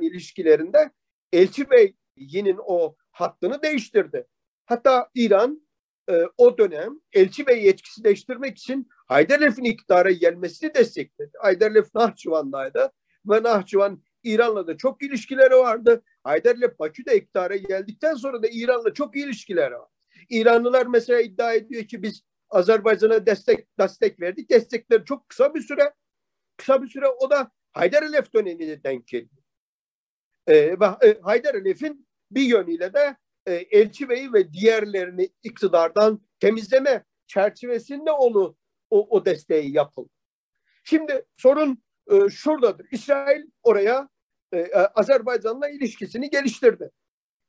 e, 0.01 0.05
ilişkilerinde 0.05 0.91
Elçi 1.33 1.69
Bey'in 1.69 2.59
o 2.65 2.95
hattını 3.11 3.61
değiştirdi. 3.61 4.27
Hatta 4.65 5.09
İran 5.15 5.68
e, 6.09 6.25
o 6.37 6.57
dönem 6.57 6.99
elçi 7.13 7.47
ve 7.47 7.53
yetkisizleştirmek 7.53 8.57
için 8.57 8.87
Haydarlef'in 9.07 9.63
iktidara 9.63 10.11
gelmesini 10.11 10.73
destekledi. 10.73 11.31
Haydarlef 11.39 11.95
Nahçıvan'daydı 11.95 12.91
ve 13.25 13.43
Nahçıvan 13.43 14.03
İran'la 14.23 14.67
da 14.67 14.77
çok 14.77 15.03
ilişkileri 15.03 15.55
vardı. 15.55 16.03
Haydarlef 16.23 16.79
Bakü'de 16.79 17.17
iktidara 17.17 17.55
geldikten 17.55 18.13
sonra 18.13 18.43
da 18.43 18.47
İran'la 18.51 18.93
çok 18.93 19.15
ilişkileri 19.15 19.73
var. 19.73 19.89
İranlılar 20.29 20.85
mesela 20.85 21.21
iddia 21.21 21.53
ediyor 21.53 21.83
ki 21.83 22.03
biz 22.03 22.23
Azerbaycan'a 22.49 23.25
destek 23.25 23.79
destek 23.79 24.21
verdik. 24.21 24.49
Destekler 24.49 25.05
çok 25.05 25.29
kısa 25.29 25.53
bir 25.53 25.61
süre 25.61 25.93
kısa 26.57 26.81
bir 26.81 26.87
süre 26.87 27.07
o 27.07 27.29
da 27.29 27.51
Haydarlef 27.71 28.33
dönemine 28.33 28.83
denk 28.83 29.07
geliyor. 29.07 29.43
Ee, 30.47 30.79
ve 30.79 30.85
e, 30.85 31.19
Haydarlef'in 31.21 32.07
bir 32.31 32.41
yönüyle 32.41 32.93
de 32.93 33.17
e, 33.49 33.53
Elçi 33.53 34.09
Bey'i 34.09 34.33
ve 34.33 34.53
diğerlerini 34.53 35.29
iktidardan 35.43 36.21
temizleme 36.39 37.03
çerçevesinde 37.27 38.11
onu 38.11 38.55
o, 38.89 39.07
o 39.09 39.25
desteği 39.25 39.71
yapıldı. 39.71 40.09
Şimdi 40.83 41.25
sorun 41.37 41.83
e, 42.11 42.29
şuradadır. 42.29 42.87
İsrail 42.91 43.41
oraya 43.63 44.09
e, 44.51 44.59
e, 44.59 44.75
Azerbaycan'la 44.75 45.69
ilişkisini 45.69 46.29
geliştirdi. 46.29 46.91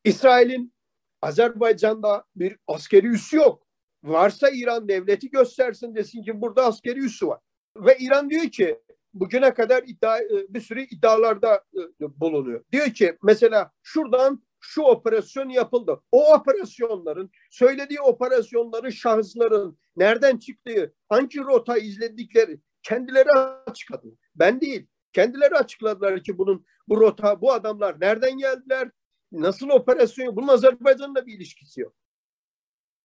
İsrail'in 0.04 0.74
Azerbaycan'da 1.22 2.24
bir 2.36 2.56
askeri 2.66 3.06
üssü 3.06 3.36
yok. 3.36 3.66
Varsa 4.04 4.50
İran 4.50 4.88
devleti 4.88 5.30
göstersin 5.30 5.94
desin 5.94 6.22
ki 6.22 6.40
burada 6.40 6.64
askeri 6.64 6.98
üssü 6.98 7.26
var. 7.26 7.40
Ve 7.76 7.96
İran 7.98 8.30
diyor 8.30 8.44
ki 8.44 8.80
bugüne 9.14 9.54
kadar 9.54 9.82
iddia, 9.82 10.18
e, 10.18 10.46
bir 10.48 10.60
sürü 10.60 10.82
iddialarda 10.82 11.64
e, 12.00 12.20
bulunuyor. 12.20 12.64
Diyor 12.72 12.90
ki 12.90 13.16
mesela 13.22 13.72
şuradan 13.82 14.42
şu 14.60 14.82
operasyon 14.82 15.48
yapıldı. 15.48 16.00
O 16.12 16.34
operasyonların, 16.34 17.30
söylediği 17.50 18.00
operasyonların 18.00 18.90
şahısların 18.90 19.78
nereden 19.96 20.38
çıktığı, 20.38 20.94
hangi 21.08 21.38
rota 21.38 21.78
izledikleri 21.78 22.60
kendileri 22.82 23.30
açıkladı. 23.66 24.06
Ben 24.34 24.60
değil. 24.60 24.86
Kendileri 25.12 25.54
açıkladılar 25.54 26.22
ki 26.22 26.38
bunun 26.38 26.66
bu 26.88 27.00
rota, 27.00 27.40
bu 27.40 27.52
adamlar 27.52 28.00
nereden 28.00 28.38
geldiler, 28.38 28.90
nasıl 29.32 29.68
operasyon, 29.68 30.36
bunun 30.36 30.48
Azerbaycan'la 30.48 31.26
bir 31.26 31.34
ilişkisi 31.34 31.80
yok. 31.80 31.94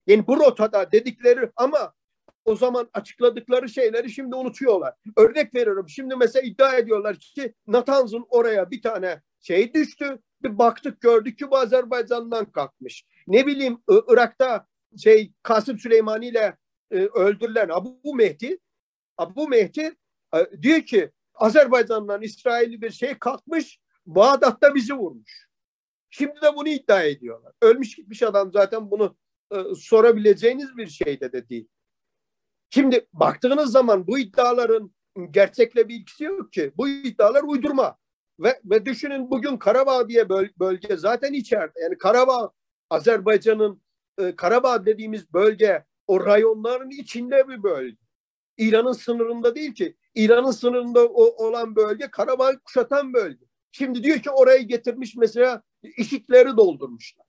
Yani 0.08 0.28
bu 0.28 0.38
rotada 0.38 0.92
dedikleri 0.92 1.52
ama 1.56 1.94
o 2.46 2.56
zaman 2.56 2.90
açıkladıkları 2.94 3.70
şeyleri 3.70 4.10
şimdi 4.10 4.36
unutuyorlar. 4.36 4.94
Örnek 5.18 5.56
veriyorum. 5.56 5.90
Şimdi 5.90 6.16
mesela 6.16 6.48
iddia 6.48 6.76
ediyorlar 6.76 7.16
ki 7.16 7.54
Natanz'ın 7.68 8.26
oraya 8.30 8.72
bir 8.72 8.82
tane 8.82 9.22
şey 9.40 9.74
düştü. 9.74 10.20
Bir 10.44 10.58
baktık 10.58 11.02
gördük 11.02 11.40
ki 11.40 11.52
bu 11.52 11.58
Azerbaycan'dan 11.58 12.52
kalkmış. 12.52 13.06
Ne 13.28 13.48
bileyim 13.48 13.78
Irak'ta 14.08 14.68
şey 14.98 15.32
Kasım 15.44 15.80
Süleymani 15.80 16.28
ile 16.28 16.58
e, 16.92 16.98
öldürülen 16.98 17.70
Abu 17.70 18.16
Mehdi 18.16 18.60
Abu 19.18 19.48
Mehdi 19.48 19.96
e, 20.36 20.62
diyor 20.62 20.82
ki 20.82 21.12
Azerbaycan'dan 21.34 22.22
İsrail'i 22.22 22.82
bir 22.82 22.92
şey 22.92 23.20
kalkmış 23.20 23.80
Bağdat'ta 24.06 24.76
bizi 24.76 24.94
vurmuş. 24.94 25.48
Şimdi 26.10 26.42
de 26.42 26.56
bunu 26.56 26.68
iddia 26.70 27.04
ediyorlar. 27.04 27.54
Ölmüş 27.62 27.96
gitmiş 27.96 28.24
adam 28.24 28.52
zaten 28.54 28.92
bunu 28.92 29.18
e, 29.52 29.76
sorabileceğiniz 29.76 30.78
bir 30.78 30.88
şey 30.88 31.20
de, 31.20 31.32
de 31.34 31.50
değil. 31.50 31.68
Şimdi 32.70 33.08
baktığınız 33.14 33.72
zaman 33.72 34.08
bu 34.08 34.20
iddiaların 34.20 34.96
gerçekle 35.32 35.88
bir 35.88 35.96
ilgisi 35.96 36.24
yok 36.24 36.54
ki. 36.54 36.72
Bu 36.78 36.88
iddialar 36.88 37.44
uydurma. 37.44 37.98
Ve, 38.40 38.62
ve 38.66 38.86
düşünün 38.86 39.32
bugün 39.32 39.58
Karabağ 39.58 40.10
diye 40.10 40.30
böl, 40.30 40.48
bölge 40.60 40.98
zaten 40.98 41.34
içeride. 41.34 41.80
Yani 41.80 41.98
Karabağ, 41.98 42.52
Azerbaycan'ın 42.90 43.82
e, 44.18 44.36
Karabağ 44.36 44.86
dediğimiz 44.86 45.34
bölge 45.34 45.86
o 46.08 46.26
rayonların 46.26 46.90
içinde 46.90 47.48
bir 47.48 47.64
bölge. 47.64 47.98
İran'ın 48.58 48.92
sınırında 48.92 49.56
değil 49.56 49.74
ki. 49.74 49.96
İran'ın 50.16 50.52
sınırında 50.52 51.06
o, 51.06 51.46
olan 51.46 51.76
bölge 51.76 52.08
Karabağ 52.12 52.60
kuşatan 52.60 53.14
bölge. 53.14 53.46
Şimdi 53.72 54.04
diyor 54.04 54.20
ki 54.20 54.30
oraya 54.30 54.62
getirmiş 54.62 55.16
mesela 55.16 55.62
işitleri 55.98 56.58
doldurmuşlar. 56.58 57.26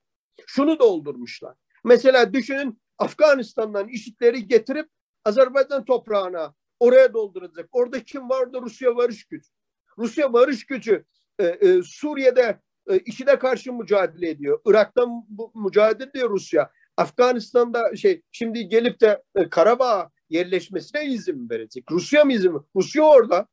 Şunu 0.46 0.78
doldurmuşlar. 0.78 1.54
Mesela 1.84 2.32
düşünün 2.32 2.80
Afganistan'dan 2.98 3.88
işitleri 3.88 4.46
getirip 4.46 4.88
Azerbaycan 5.24 5.84
toprağına 5.84 6.54
oraya 6.80 7.14
dolduracak. 7.14 7.68
Orada 7.72 8.04
kim 8.04 8.30
vardı? 8.30 8.58
Rusya 8.62 8.96
varış 8.96 9.24
gücü. 9.24 9.55
Rusya 9.98 10.32
barış 10.32 10.66
gücü 10.66 11.04
e, 11.38 11.44
e, 11.44 11.82
Suriye'de 11.82 12.60
e, 12.88 12.98
IŞİD'e 12.98 13.38
karşı 13.38 13.72
mücadele 13.72 14.30
ediyor. 14.30 14.60
Irak'ta 14.66 15.06
bu, 15.28 15.52
mücadele 15.54 16.10
ediyor 16.10 16.30
Rusya. 16.30 16.70
Afganistan'da 16.96 17.96
şey 17.96 18.22
şimdi 18.32 18.68
gelip 18.68 19.00
de 19.00 19.22
e, 19.34 19.48
Karabağ 19.50 20.10
yerleşmesine 20.30 21.06
izin 21.06 21.50
verecek. 21.50 21.84
Rusya 21.90 22.24
mı 22.24 22.32
izin 22.32 22.60
Rusya 22.76 23.02
orada. 23.02 23.48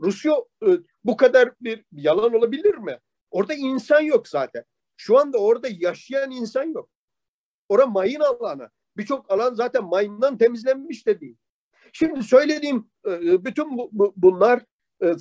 Rusya 0.00 0.32
e, 0.66 0.68
bu 1.04 1.16
kadar 1.16 1.52
bir 1.60 1.84
yalan 1.92 2.34
olabilir 2.34 2.74
mi? 2.74 2.98
Orada 3.30 3.54
insan 3.54 4.00
yok 4.00 4.28
zaten. 4.28 4.64
Şu 4.96 5.18
anda 5.18 5.38
orada 5.38 5.68
yaşayan 5.70 6.30
insan 6.30 6.64
yok. 6.64 6.90
Orada 7.68 7.86
mayın 7.86 8.20
alanı. 8.20 8.70
Birçok 8.96 9.30
alan 9.30 9.54
zaten 9.54 9.84
mayından 9.84 10.38
temizlenmiş 10.38 11.06
de 11.06 11.20
değil. 11.20 11.36
Şimdi 11.92 12.22
söylediğim 12.22 12.90
e, 13.06 13.44
bütün 13.44 13.78
bu, 13.78 13.88
bu, 13.92 14.12
bunlar 14.16 14.58
e, 14.58 14.64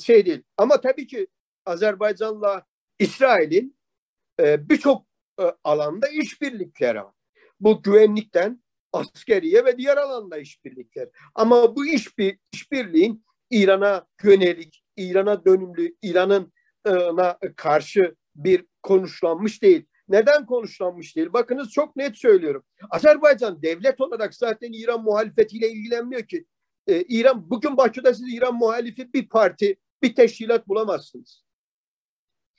şey 0.06 0.26
değil. 0.26 0.44
Ama 0.58 0.82
tabii 0.82 1.08
ki 1.08 1.28
Azerbaycan'la 1.66 2.66
İsrail'in 3.00 3.78
e, 4.40 4.70
birçok 4.70 5.06
e, 5.40 5.44
alanda 5.64 6.08
işbirlikleri 6.08 6.98
var. 6.98 7.14
Bu 7.60 7.82
güvenlikten 7.82 8.64
askeriye 8.94 9.66
ve 9.66 9.78
diğer 9.78 9.98
alanda 9.98 10.38
işbirlikleri. 10.38 11.10
Ama 11.36 11.76
bu 11.76 11.86
iş 11.86 12.18
bir 12.18 12.40
işbirliğin 12.52 13.26
İran'a 13.50 14.08
yönelik, 14.24 14.84
İran'a 14.98 15.46
dönümlü, 15.46 15.96
İran'ın 16.02 16.54
karşı 17.56 18.16
bir 18.36 18.66
konuşlanmış 18.84 19.62
değil. 19.62 19.86
Neden 20.08 20.46
konuşlanmış 20.46 21.16
değil? 21.16 21.34
Bakınız 21.34 21.72
çok 21.72 21.96
net 21.96 22.18
söylüyorum. 22.18 22.64
Azerbaycan 22.90 23.62
devlet 23.62 24.02
olarak 24.02 24.36
zaten 24.36 24.72
İran 24.74 25.04
muhalefetiyle 25.04 25.70
ilgilenmiyor 25.70 26.24
ki. 26.24 26.46
Ee, 26.88 27.02
İran 27.02 27.50
bugün 27.50 27.78
Bakü'de 27.78 28.14
siz 28.14 28.34
İran 28.34 28.56
muhalifi 28.56 29.14
bir 29.14 29.30
parti, 29.30 29.78
bir 30.04 30.16
teşkilat 30.16 30.68
bulamazsınız. 30.68 31.44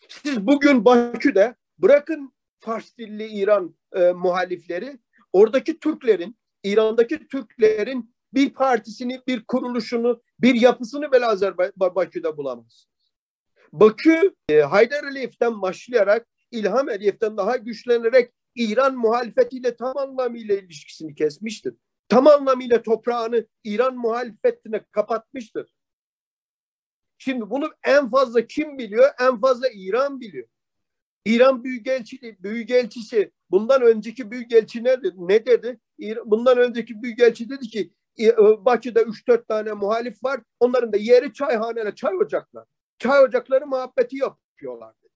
Siz 0.08 0.46
bugün 0.46 0.84
Bakü'de 0.84 1.54
bırakın 1.78 2.34
Fars 2.58 2.98
dilli 2.98 3.26
İran 3.26 3.76
e, 3.92 4.12
muhalifleri, 4.12 4.98
oradaki 5.32 5.78
Türklerin, 5.78 6.38
İran'daki 6.62 7.28
Türklerin 7.28 8.14
bir 8.34 8.54
partisini, 8.54 9.20
bir 9.26 9.44
kuruluşunu, 9.44 10.22
bir 10.40 10.54
yapısını 10.54 11.12
bile 11.12 11.26
Azerbaycan 11.26 11.94
Bakü'de 11.94 12.36
bulamazsınız. 12.36 12.88
Bakü 13.72 14.34
e, 14.48 14.60
Haydar 14.60 15.04
Aliyev'den 15.04 15.62
başlayarak 15.62 16.26
İlham 16.50 16.88
Aliyev'den 16.88 17.36
daha 17.36 17.56
güçlenerek 17.56 18.32
İran 18.54 18.96
muhalefetiyle 18.96 19.76
tam 19.76 19.96
anlamıyla 19.96 20.54
ilişkisini 20.54 21.14
kesmiştir 21.14 21.74
tam 22.08 22.26
anlamıyla 22.26 22.82
toprağını 22.82 23.46
İran 23.64 23.96
muhalefetine 23.96 24.84
kapatmıştır. 24.90 25.74
Şimdi 27.18 27.50
bunu 27.50 27.70
en 27.84 28.10
fazla 28.10 28.46
kim 28.46 28.78
biliyor? 28.78 29.10
En 29.20 29.40
fazla 29.40 29.68
İran 29.74 30.20
biliyor. 30.20 30.48
İran 31.24 31.64
Büyükelçisi, 31.64 32.36
Büyükelçisi 32.42 33.32
bundan 33.50 33.82
önceki 33.82 34.30
Büyükelçi 34.30 34.84
ne 34.84 35.02
dedi? 35.02 35.14
Ne 35.18 35.46
dedi? 35.46 35.80
Bundan 36.24 36.58
önceki 36.58 37.02
Büyükelçi 37.02 37.50
dedi 37.50 37.68
ki 37.68 37.90
e, 38.20 38.36
Bakü'de 38.64 39.00
3-4 39.00 39.46
tane 39.46 39.72
muhalif 39.72 40.24
var. 40.24 40.40
Onların 40.60 40.92
da 40.92 40.96
yeri 40.96 41.32
çayhaneler, 41.32 41.94
çay 41.94 42.16
ocakları. 42.16 42.66
Çay 42.98 43.22
ocakları 43.22 43.66
muhabbeti 43.66 44.16
yapıyorlar 44.16 44.94
dedi. 45.02 45.12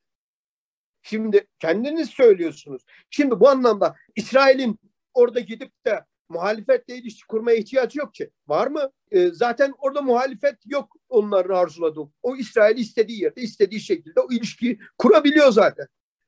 Şimdi 1.02 1.46
kendiniz 1.58 2.10
söylüyorsunuz. 2.10 2.82
Şimdi 3.10 3.40
bu 3.40 3.48
anlamda 3.48 3.96
İsrail'in 4.16 4.78
orada 5.14 5.40
gidip 5.40 5.84
de 5.86 6.04
muhalefetle 6.28 6.96
ilişki 6.96 7.26
kurmaya 7.26 7.56
ihtiyacı 7.56 7.98
yok 7.98 8.14
ki. 8.14 8.30
Var 8.48 8.66
mı? 8.66 8.90
E, 9.10 9.30
zaten 9.30 9.74
orada 9.78 10.02
muhalefet 10.02 10.56
yok 10.66 10.96
onların 11.08 11.54
arzuladığı. 11.54 12.12
O 12.22 12.36
İsrail 12.36 12.78
istediği 12.78 13.22
yerde, 13.22 13.40
istediği 13.40 13.80
şekilde 13.80 14.20
o 14.20 14.32
ilişkiyi 14.32 14.78
kurabiliyor 14.98 15.52
zaten. 15.52 15.86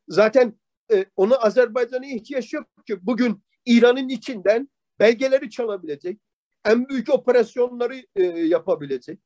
Zaten 0.09 0.59
e, 0.93 1.05
onu 1.17 1.45
Azerbaycan'a 1.45 2.07
ihtiyaç 2.07 2.53
yok 2.53 2.67
ki. 2.87 3.07
Bugün 3.07 3.43
İran'ın 3.67 4.09
içinden 4.09 4.69
belgeleri 5.01 5.51
çalabilecek, 5.51 6.21
en 6.65 6.89
büyük 6.89 7.11
operasyonları 7.11 8.07
e, 8.17 8.23
yapabilecek. 8.25 9.21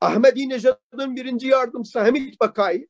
Ahmedinejad'ın 0.00 1.16
birinci 1.16 1.48
yardımcısı 1.48 2.00
Hamid 2.00 2.40
Bakai, 2.40 2.88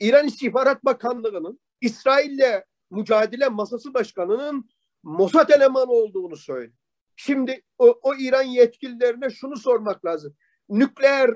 İran 0.00 0.26
İstihbarat 0.26 0.84
Bakanlığı'nın 0.84 1.60
İsrail'le 1.80 2.64
mücadele 2.90 3.48
masası 3.48 3.94
başkanının 3.94 4.70
Mossad 5.04 5.48
elemanı 5.48 5.90
olduğunu 5.90 6.36
söyle. 6.36 6.72
Şimdi 7.16 7.62
o, 7.78 7.98
o 8.02 8.14
İran 8.14 8.42
yetkililerine 8.42 9.30
şunu 9.30 9.56
sormak 9.56 10.04
lazım. 10.04 10.36
Nükleer 10.68 11.30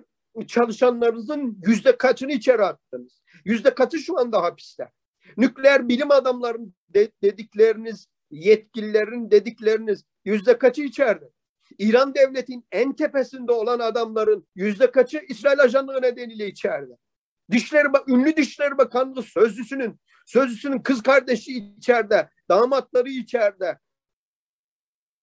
çalışanlarınızın 0.46 1.58
yüzde 1.66 1.96
kaçını 1.96 2.32
içeri 2.32 2.62
attınız? 2.62 3.22
Yüzde 3.44 3.74
kaçı 3.74 3.98
şu 3.98 4.18
anda 4.18 4.42
hapiste? 4.42 4.90
Nükleer 5.36 5.88
bilim 5.88 6.10
adamlarının 6.10 6.74
de, 6.88 7.12
dedikleriniz 7.22 8.08
yetkililerin 8.30 9.30
dedikleriniz 9.30 10.04
yüzde 10.24 10.58
kaçı 10.58 10.82
içeride? 10.82 11.30
İran 11.78 12.14
devletin 12.14 12.66
en 12.72 12.92
tepesinde 12.92 13.52
olan 13.52 13.78
adamların 13.78 14.48
yüzde 14.54 14.90
kaçı 14.90 15.22
İsrail 15.28 15.60
ajanlığı 15.60 16.02
nedeniyle 16.02 16.46
içeride? 16.46 16.92
Dişleri, 17.50 17.88
ünlü 18.08 18.36
Dişleri 18.36 18.78
Bakanlığı 18.78 19.22
sözcüsünün 19.22 20.00
sözcüsünün 20.26 20.78
kız 20.78 21.02
kardeşi 21.02 21.58
içeride, 21.78 22.28
damatları 22.48 23.08
içeride. 23.08 23.78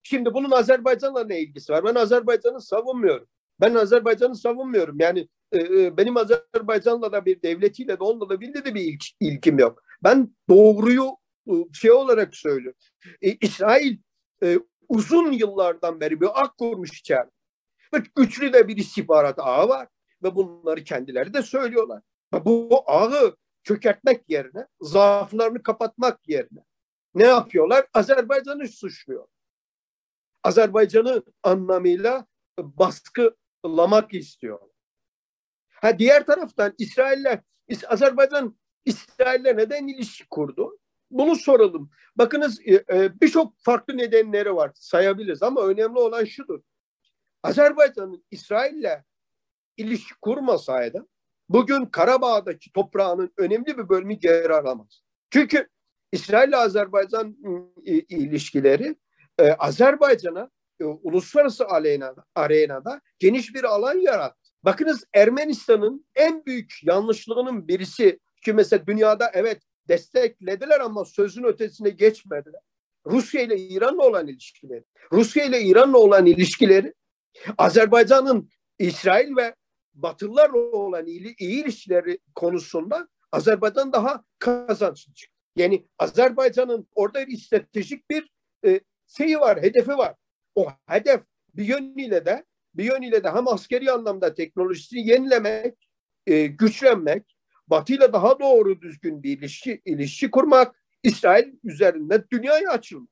Şimdi 0.04 0.34
bunun 0.34 0.52
Azerbaycan'la 0.52 1.24
ne 1.24 1.40
ilgisi 1.42 1.74
var? 1.74 1.84
Ben 1.84 1.96
Azerbaycan'ı 1.96 2.62
savunmuyorum. 2.62 3.28
Ben 3.62 3.74
Azerbaycan'ı 3.74 4.36
savunmuyorum. 4.36 5.00
Yani 5.00 5.28
e, 5.52 5.60
e, 5.60 5.98
benim 5.98 6.18
Azerbaycan'la 6.18 7.12
da 7.12 7.26
bir 7.26 7.42
devletiyle 7.42 8.00
de 8.00 8.04
onunla 8.04 8.30
da 8.30 8.42
bildi 8.42 8.66
de 8.66 8.76
bir 8.76 8.82
ilk, 8.82 9.04
ilkim 9.20 9.60
yok. 9.60 9.84
Ben 10.04 10.36
doğruyu 10.50 11.10
e, 11.48 11.54
şey 11.74 11.92
olarak 11.92 12.36
söylüyorum. 12.36 12.80
E, 13.22 13.32
İsrail 13.32 13.98
e, 14.44 14.60
uzun 14.90 15.32
yıllardan 15.32 16.00
beri 16.00 16.22
bir 16.22 16.44
ak 16.44 16.58
kurmuş 16.58 17.00
içeride. 17.00 17.32
Ve 17.94 18.04
güçlü 18.16 18.54
de 18.54 18.68
bir 18.68 18.78
istihbarat 18.78 19.40
ağı 19.40 19.70
var. 19.70 19.88
Ve 20.24 20.36
bunları 20.36 20.84
kendileri 20.84 21.34
de 21.34 21.42
söylüyorlar. 21.42 22.02
Bu 22.46 22.84
ağı 22.86 23.36
çökertmek 23.64 24.30
yerine, 24.30 24.68
zaaflarını 24.82 25.64
kapatmak 25.64 26.30
yerine 26.30 26.66
ne 27.16 27.24
yapıyorlar? 27.24 27.88
Azerbaycan'ı 27.94 28.68
suçluyor. 28.68 29.28
Azerbaycan'ı 30.44 31.24
anlamıyla 31.44 32.26
baskılamak 32.58 34.14
istiyor. 34.14 34.60
Ha 35.70 36.00
diğer 36.00 36.26
taraftan 36.26 36.74
İsrail'le 36.78 37.42
Azerbaycan 37.88 38.58
İsrail'le 38.86 39.58
neden 39.58 39.88
ilişki 39.88 40.30
kurdu? 40.30 40.80
Bunu 41.12 41.36
soralım. 41.36 41.90
Bakınız 42.16 42.60
e, 42.66 42.74
e, 42.74 43.22
birçok 43.22 43.54
farklı 43.58 43.98
nedenleri 43.98 44.56
var 44.56 44.72
sayabiliriz 44.76 45.44
ama 45.44 45.62
önemli 45.62 46.00
olan 46.00 46.26
şudur. 46.26 46.62
Azerbaycan'ın 47.44 48.26
İsrail'le 48.32 49.04
ilişki 49.78 50.14
kurmasaydı 50.22 51.08
bugün 51.50 51.86
Karabağ'daki 51.86 52.72
toprağının 52.72 53.34
önemli 53.38 53.78
bir 53.78 53.90
bölümü 53.90 54.14
geri 54.14 54.54
alamaz. 54.54 55.02
Çünkü 55.30 55.68
İsrail 56.12 56.48
ile 56.48 56.58
Azerbaycan 56.58 57.38
ilişkileri 58.10 58.96
e, 59.40 59.52
Azerbaycan'a 59.52 60.50
uluslararası 60.80 61.68
arenada, 61.68 62.26
arenada 62.36 63.02
geniş 63.20 63.56
bir 63.56 63.64
alan 63.64 63.98
yarattı. 63.98 64.52
Bakınız 64.64 65.04
Ermenistan'ın 65.14 66.06
en 66.16 66.46
büyük 66.46 66.74
yanlışlığının 66.84 67.68
birisi 67.68 68.20
ki 68.46 68.54
mesela 68.54 68.88
dünyada 68.88 69.32
evet 69.34 69.62
desteklediler 69.88 70.80
ama 70.80 71.06
sözün 71.06 71.44
ötesine 71.44 71.90
geçmediler. 71.90 72.62
Rusya 73.06 73.42
ile 73.42 73.58
İran'la 73.58 74.04
olan 74.04 74.28
ilişkileri. 74.28 74.84
Rusya 75.12 75.46
ile 75.46 75.62
İran'la 75.62 75.98
olan 75.98 76.26
ilişkileri 76.26 76.94
Azerbaycan'ın 77.58 78.50
İsrail 78.80 79.36
ve 79.36 79.56
Batılılarla 79.96 80.58
olan 80.58 81.06
iyi, 81.06 81.36
iyi 81.38 81.64
ilişkileri 81.64 82.20
konusunda 82.36 83.08
Azerbaycan 83.32 83.94
daha 83.94 84.24
kazançlı 84.40 85.14
çıktı. 85.14 85.36
Yani 85.56 85.86
Azerbaycan'ın 86.00 86.88
orada 86.96 87.28
bir 87.28 87.38
stratejik 87.38 88.10
bir 88.10 88.32
e, 88.66 88.80
şeyi 89.08 89.40
var, 89.40 89.62
hedefi 89.62 89.92
var. 89.92 90.16
O 90.56 90.68
hedef 90.88 91.22
bir 91.54 91.66
yönüyle 91.66 92.26
de 92.26 92.46
bir 92.74 92.84
yönüyle 92.84 93.24
de 93.24 93.32
hem 93.32 93.48
askeri 93.48 93.92
anlamda 93.92 94.34
teknolojisini 94.34 95.08
yenilemek, 95.08 95.90
e, 96.28 96.46
güçlenmek, 96.46 97.36
Batı 97.68 97.94
ile 97.94 98.14
daha 98.14 98.40
doğru 98.40 98.82
düzgün 98.82 99.24
bir 99.24 99.38
ilişki, 99.38 99.82
ilişki 99.86 100.32
kurmak, 100.32 100.84
İsrail 101.04 101.54
üzerinden 101.64 102.24
dünyaya 102.32 102.72
açılmak. 102.72 103.10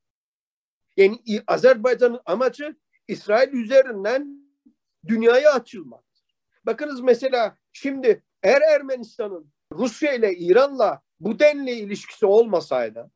Yani 0.98 1.18
Azerbaycan'ın 1.48 2.20
amacı 2.26 2.76
İsrail 3.08 3.54
üzerinden 3.54 4.44
dünyaya 5.08 5.54
açılmak. 5.54 6.04
Bakınız 6.66 7.02
mesela 7.02 7.58
şimdi 7.72 8.24
eğer 8.44 8.62
Ermenistan'ın 8.62 9.52
Rusya 9.74 10.14
ile 10.14 10.36
İran'la 10.38 11.02
bu 11.20 11.40
denli 11.40 11.72
ilişkisi 11.72 12.26
olmasaydı 12.26 13.12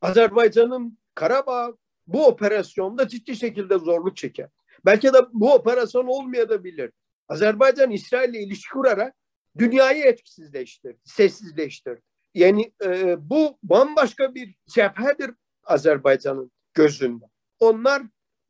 Azerbaycan'ın 0.00 0.98
Karabağ 1.14 1.72
bu 2.06 2.26
operasyonda 2.26 3.08
ciddi 3.08 3.36
şekilde 3.36 3.78
zorluk 3.78 4.16
çeker. 4.16 4.48
Belki 4.84 5.12
de 5.12 5.18
bu 5.32 5.54
operasyon 5.54 6.06
olmayabilir. 6.06 6.92
Azerbaycan 7.28 7.90
İsrail 7.90 8.30
ile 8.30 8.42
ilişki 8.42 8.70
kurarak 8.70 9.14
dünyayı 9.58 10.04
etkisizleştirdi, 10.04 10.98
sessizleştirdi. 11.04 12.02
Yani 12.34 12.72
e, 12.84 13.16
bu 13.30 13.58
bambaşka 13.62 14.34
bir 14.34 14.54
cephedir 14.68 15.30
Azerbaycan'ın 15.64 16.52
gözünde. 16.74 17.24
Onlar 17.60 18.02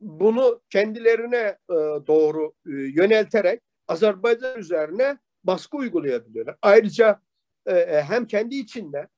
bunu 0.03 0.61
kendilerine 0.71 1.59
e, 1.71 1.75
doğru 2.07 2.53
e, 2.67 2.71
yönelterek 2.71 3.61
Azerbaycan 3.88 4.59
üzerine 4.59 5.19
baskı 5.45 5.77
uygulayabiliyorlar. 5.77 6.57
Ayrıca 6.62 7.21
e, 7.67 7.73
e 7.77 8.03
hem 8.03 8.27
kendi 8.27 8.55
içinde 8.55 9.09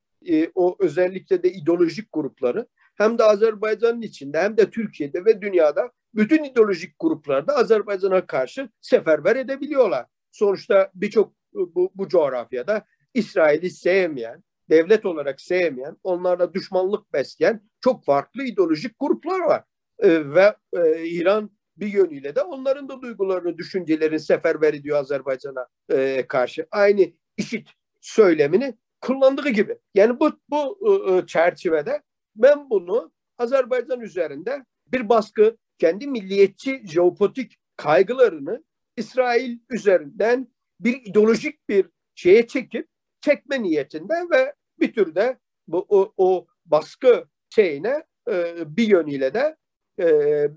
o 0.55 0.77
özellikle 0.81 1.42
de 1.42 1.53
ideolojik 1.53 2.09
grupları 2.12 2.66
hem 2.94 3.18
de 3.18 3.25
Azerbaycan'ın 3.25 4.03
içinde 4.03 4.40
hem 4.40 4.57
de 4.57 4.70
Türkiye'de 4.70 5.25
ve 5.25 5.42
dünyada 5.42 5.92
bütün 6.14 6.44
ideolojik 6.44 6.94
gruplarda 6.99 7.57
Azerbaycan'a 7.57 8.27
karşı 8.27 8.68
seferber 8.81 9.37
edebiliyorlar. 9.37 10.07
Sonuçta 10.31 10.90
birçok 10.94 11.33
bu, 11.55 11.92
bu 11.94 12.09
coğrafyada 12.09 12.85
İsrail'i 13.14 13.70
sevmeyen, 13.70 14.42
devlet 14.70 15.07
olarak 15.07 15.40
sevmeyen, 15.40 15.97
onlarla 16.03 16.55
düşmanlık 16.55 17.12
besleyen 17.12 17.61
çok 17.81 18.05
farklı 18.05 18.44
ideolojik 18.44 18.97
gruplar 19.01 19.40
var. 19.40 19.64
Ee, 19.98 20.35
ve 20.35 20.57
e, 20.72 21.07
İran 21.07 21.50
bir 21.76 21.87
yönüyle 21.87 22.35
de 22.35 22.42
onların 22.42 22.88
da 22.88 23.02
duygularını, 23.02 23.59
düşüncelerini 23.59 24.20
seferber 24.20 24.74
ediyor 24.74 24.98
Azerbaycan'a 24.98 25.66
e, 25.90 26.26
karşı. 26.28 26.66
Aynı 26.70 27.07
işit 27.37 27.68
söylemini 28.00 28.78
kullandığı 29.00 29.48
gibi. 29.48 29.78
Yani 29.94 30.20
bu, 30.20 30.40
bu 30.50 30.78
e, 30.88 31.16
e 31.16 31.26
çerçevede 31.26 32.02
ben 32.37 32.70
bunu 32.70 33.12
Azerbaycan 33.38 34.00
üzerinde 34.00 34.64
bir 34.92 35.09
baskı, 35.09 35.57
kendi 35.78 36.07
milliyetçi 36.07 36.83
jeopolitik 36.87 37.59
kaygılarını 37.76 38.64
İsrail 38.96 39.59
üzerinden 39.70 40.48
bir 40.80 41.02
ideolojik 41.04 41.68
bir 41.68 41.87
şeye 42.14 42.46
çekip 42.46 42.88
çekme 43.20 43.62
niyetinde 43.62 44.14
ve 44.33 44.54
bir 44.80 44.92
türde 44.92 45.38
bu 45.68 45.87
o, 45.88 46.12
o 46.16 46.46
baskı 46.66 47.24
şeyine 47.50 48.04
e, 48.30 48.54
bir 48.76 48.88
yönüyle 48.88 49.35
de 49.35 49.57
e, 50.00 50.07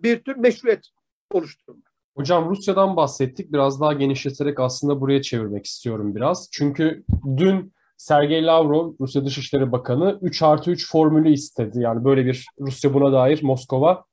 bir 0.04 0.24
tür 0.24 0.36
meşruiyet 0.36 0.90
oluşturmak. 1.32 1.94
Hocam 2.18 2.50
Rusya'dan 2.50 2.96
bahsettik. 2.96 3.54
Biraz 3.54 3.82
daha 3.82 3.94
genişleterek 3.94 4.60
aslında 4.60 5.02
buraya 5.02 5.22
çevirmek 5.22 5.66
istiyorum 5.66 6.16
biraz. 6.16 6.50
Çünkü 6.52 7.04
dün 7.38 7.74
Sergey 7.98 8.46
Lavrov, 8.46 8.94
Rusya 9.00 9.26
Dışişleri 9.26 9.72
Bakanı 9.72 10.20
3 10.22 10.42
artı 10.44 10.72
3 10.72 10.92
formülü 10.92 11.32
istedi. 11.32 11.80
Yani 11.80 12.06
böyle 12.06 12.26
bir 12.26 12.46
Rusya 12.60 12.94
buna 12.94 13.12
dair 13.12 13.44
Moskova 13.44 14.04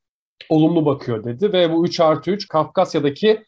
olumlu 0.48 0.86
bakıyor 0.86 1.24
dedi. 1.24 1.52
Ve 1.52 1.72
bu 1.72 1.86
3 1.86 2.00
artı 2.00 2.30
3 2.30 2.48
Kafkasya'daki 2.48 3.44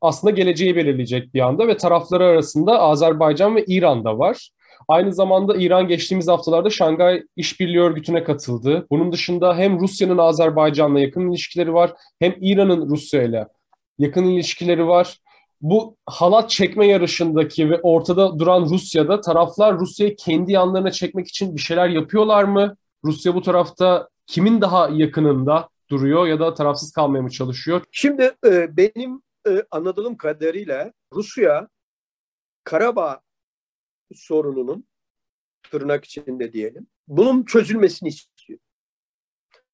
aslında 0.00 0.30
geleceği 0.30 0.76
belirleyecek 0.76 1.34
bir 1.34 1.40
anda 1.40 1.68
ve 1.68 1.76
tarafları 1.76 2.24
arasında 2.24 2.80
Azerbaycan 2.80 3.56
ve 3.56 3.64
İran 3.64 4.04
da 4.04 4.18
var. 4.18 4.50
Aynı 4.88 5.14
zamanda 5.14 5.56
İran 5.56 5.88
geçtiğimiz 5.88 6.28
haftalarda 6.28 6.70
Şangay 6.70 7.22
İşbirliği 7.36 7.80
Örgütü'ne 7.80 8.24
katıldı. 8.24 8.86
Bunun 8.90 9.12
dışında 9.12 9.56
hem 9.56 9.80
Rusya'nın 9.80 10.18
Azerbaycan'la 10.18 11.00
yakın 11.00 11.30
ilişkileri 11.30 11.74
var, 11.74 11.92
hem 12.18 12.34
İran'ın 12.40 12.90
Rusya 12.90 13.22
ile 13.22 13.48
yakın 13.98 14.24
ilişkileri 14.24 14.86
var. 14.86 15.18
Bu 15.60 15.96
halat 16.06 16.50
çekme 16.50 16.86
yarışındaki 16.86 17.70
ve 17.70 17.80
ortada 17.80 18.38
duran 18.38 18.62
Rusya'da 18.62 19.20
taraflar 19.20 19.78
Rusya'yı 19.78 20.16
kendi 20.16 20.52
yanlarına 20.52 20.90
çekmek 20.90 21.28
için 21.28 21.56
bir 21.56 21.60
şeyler 21.60 21.88
yapıyorlar 21.88 22.44
mı? 22.44 22.76
Rusya 23.04 23.34
bu 23.34 23.42
tarafta 23.42 24.08
kimin 24.26 24.60
daha 24.60 24.88
yakınında 24.88 25.68
duruyor 25.90 26.26
ya 26.26 26.40
da 26.40 26.54
tarafsız 26.54 26.92
kalmaya 26.92 27.22
mı 27.22 27.30
çalışıyor? 27.30 27.82
Şimdi 27.92 28.34
e, 28.46 28.76
benim 28.76 29.22
e, 29.48 29.62
anladığım 29.70 30.16
kadarıyla 30.16 30.92
Rusya 31.14 31.68
Karabağ 32.64 33.20
sorununun 34.14 34.88
tırnak 35.70 36.04
içinde 36.04 36.52
diyelim 36.52 36.86
bunun 37.08 37.44
çözülmesini 37.44 38.08
istiyor. 38.08 38.58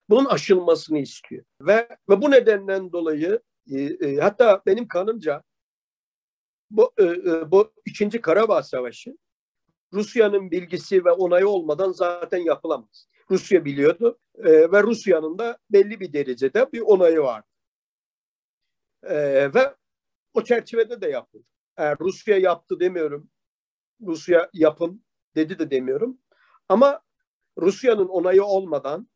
Bunun 0.09 0.25
aşılmasını 0.25 0.99
istiyor. 0.99 1.45
Ve, 1.61 1.89
ve 2.09 2.23
bu 2.23 2.31
nedenden 2.31 2.93
dolayı 2.93 3.41
e, 3.71 3.81
e, 3.81 4.17
hatta 4.17 4.63
benim 4.67 4.89
kanımca 4.89 5.43
bu, 6.71 6.93
e, 6.99 7.05
e, 7.05 7.51
bu 7.51 7.73
ikinci 7.87 8.21
Karabağ 8.21 8.63
Savaşı 8.63 9.17
Rusya'nın 9.93 10.51
bilgisi 10.51 11.05
ve 11.05 11.11
onayı 11.11 11.49
olmadan 11.49 11.93
zaten 11.93 12.39
yapılamaz. 12.39 13.09
Rusya 13.31 13.65
biliyordu 13.65 14.19
e, 14.39 14.73
ve 14.73 14.83
Rusya'nın 14.83 15.39
da 15.39 15.59
belli 15.71 16.01
bir 16.01 16.13
derecede 16.13 16.73
bir 16.73 16.81
onayı 16.81 17.21
vardı. 17.21 17.47
E, 19.03 19.15
ve 19.55 19.75
o 20.35 20.45
çerçevede 20.45 21.01
de 21.01 21.09
yapıldı. 21.09 21.45
Eğer 21.77 21.97
Rusya 22.01 22.39
yaptı 22.39 22.81
demiyorum, 22.81 23.31
Rusya 24.01 24.51
yapın 24.53 25.05
dedi 25.37 25.59
de 25.59 25.71
demiyorum. 25.71 26.19
Ama 26.69 27.01
Rusya'nın 27.59 28.09
onayı 28.09 28.45
olmadan 28.45 29.09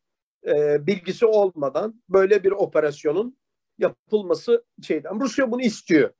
e, 0.47 0.87
bilgisi 0.87 1.25
olmadan 1.25 2.03
böyle 2.09 2.43
bir 2.43 2.51
operasyonun 2.51 3.37
yapılması 3.77 4.65
şeyden. 4.81 5.19
Rusya 5.19 5.51
bunu 5.51 5.61
istiyor. 5.61 6.13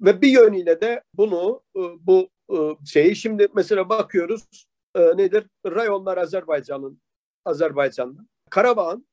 Ve 0.00 0.22
bir 0.22 0.28
yönüyle 0.28 0.80
de 0.80 1.02
bunu 1.14 1.62
e, 1.76 1.80
bu 1.80 2.30
e, 2.52 2.56
şeyi 2.86 3.16
şimdi 3.16 3.48
mesela 3.54 3.88
bakıyoruz 3.88 4.66
e, 4.94 5.00
nedir? 5.00 5.46
Rayonlar 5.66 6.18
Azerbaycan'ın 6.18 7.02
Azerbaycan'da. 7.44 8.20
Karabağ'ın 8.50 9.06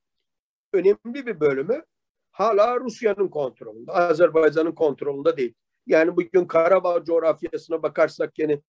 önemli 0.72 1.26
bir 1.26 1.40
bölümü 1.40 1.84
hala 2.32 2.80
Rusya'nın 2.80 3.28
kontrolünde. 3.28 3.92
Azerbaycan'ın 3.92 4.72
kontrolünde 4.72 5.36
değil. 5.36 5.54
Yani 5.86 6.16
bugün 6.16 6.44
Karabağ 6.44 7.04
coğrafyasına 7.04 7.82
bakarsak 7.82 8.38
yine 8.38 8.60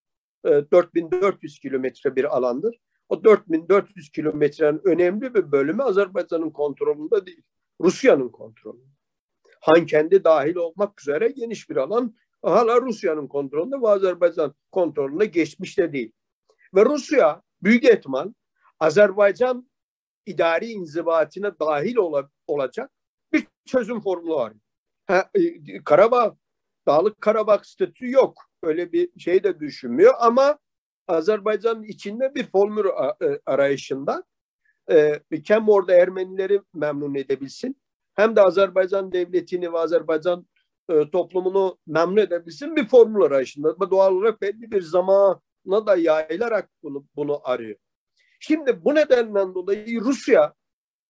4400 0.44 1.60
kilometre 1.60 2.16
bir 2.16 2.38
alandır. 2.38 2.76
O 3.10 3.24
4400 3.24 4.10
kilometrenin 4.10 4.82
önemli 4.84 5.34
bir 5.34 5.52
bölümü 5.52 5.84
Azerbaycan'ın 5.84 6.50
kontrolünde 6.50 7.26
değil. 7.26 7.44
Rusya'nın 7.82 8.30
kontrolünde. 8.30 8.86
Han 9.62 9.86
kendi 9.86 10.24
dahil 10.24 10.56
olmak 10.56 11.02
üzere 11.02 11.28
geniş 11.28 11.70
bir 11.70 11.76
alan 11.76 12.16
hala 12.42 12.82
Rusya'nın 12.82 13.28
kontrolünde 13.28 13.76
ve 13.82 13.88
Azerbaycan 13.88 14.56
kontrolüne 14.72 15.26
geçmiş 15.26 15.78
de 15.78 15.94
değil. 15.94 16.12
Ve 16.76 16.86
Rusya 16.86 17.42
büyük 17.64 17.84
ihtimal 17.84 18.34
Azerbaycan 18.80 19.70
idari 20.26 20.66
inzibatine 20.66 21.52
dahil 21.60 21.96
ol 21.96 22.24
olacak 22.48 22.92
bir 23.34 23.48
çözüm 23.66 24.02
formülü 24.02 24.34
var. 24.34 24.54
Ha, 25.06 25.30
e, 25.36 25.84
Karabağ, 25.84 26.36
Dağlık 26.88 27.22
Karabağ 27.22 27.62
statüsü 27.64 28.12
yok. 28.12 28.51
Öyle 28.64 28.92
bir 28.92 29.20
şey 29.20 29.44
de 29.44 29.60
düşünmüyor 29.60 30.14
ama 30.20 30.60
Azerbaycan'ın 31.08 31.84
içinde 31.84 32.36
bir 32.36 32.44
formül 32.44 32.86
e, 33.22 33.40
arayışında 33.46 34.24
e, 34.92 35.20
hem 35.48 35.70
orada 35.70 35.94
Ermenileri 35.94 36.62
memnun 36.74 37.16
edebilsin 37.16 37.82
hem 38.16 38.36
de 38.36 38.42
Azerbaycan 38.42 39.12
devletini 39.12 39.74
ve 39.74 39.78
Azerbaycan 39.78 40.48
e, 40.90 41.12
toplumunu 41.12 41.78
memnun 41.88 42.18
edebilsin 42.18 42.76
bir 42.76 42.88
formül 42.88 43.22
arayışında. 43.22 43.92
Doğal 43.92 44.16
olarak 44.16 44.42
belli 44.42 44.72
bir 44.72 44.82
zamana 44.82 45.86
da 45.88 45.96
yayılarak 45.96 46.70
bunu, 46.84 47.06
bunu 47.16 47.40
arıyor. 47.44 47.76
Şimdi 48.40 48.86
bu 48.86 48.96
nedenden 48.96 49.56
dolayı 49.56 50.02
Rusya 50.02 50.54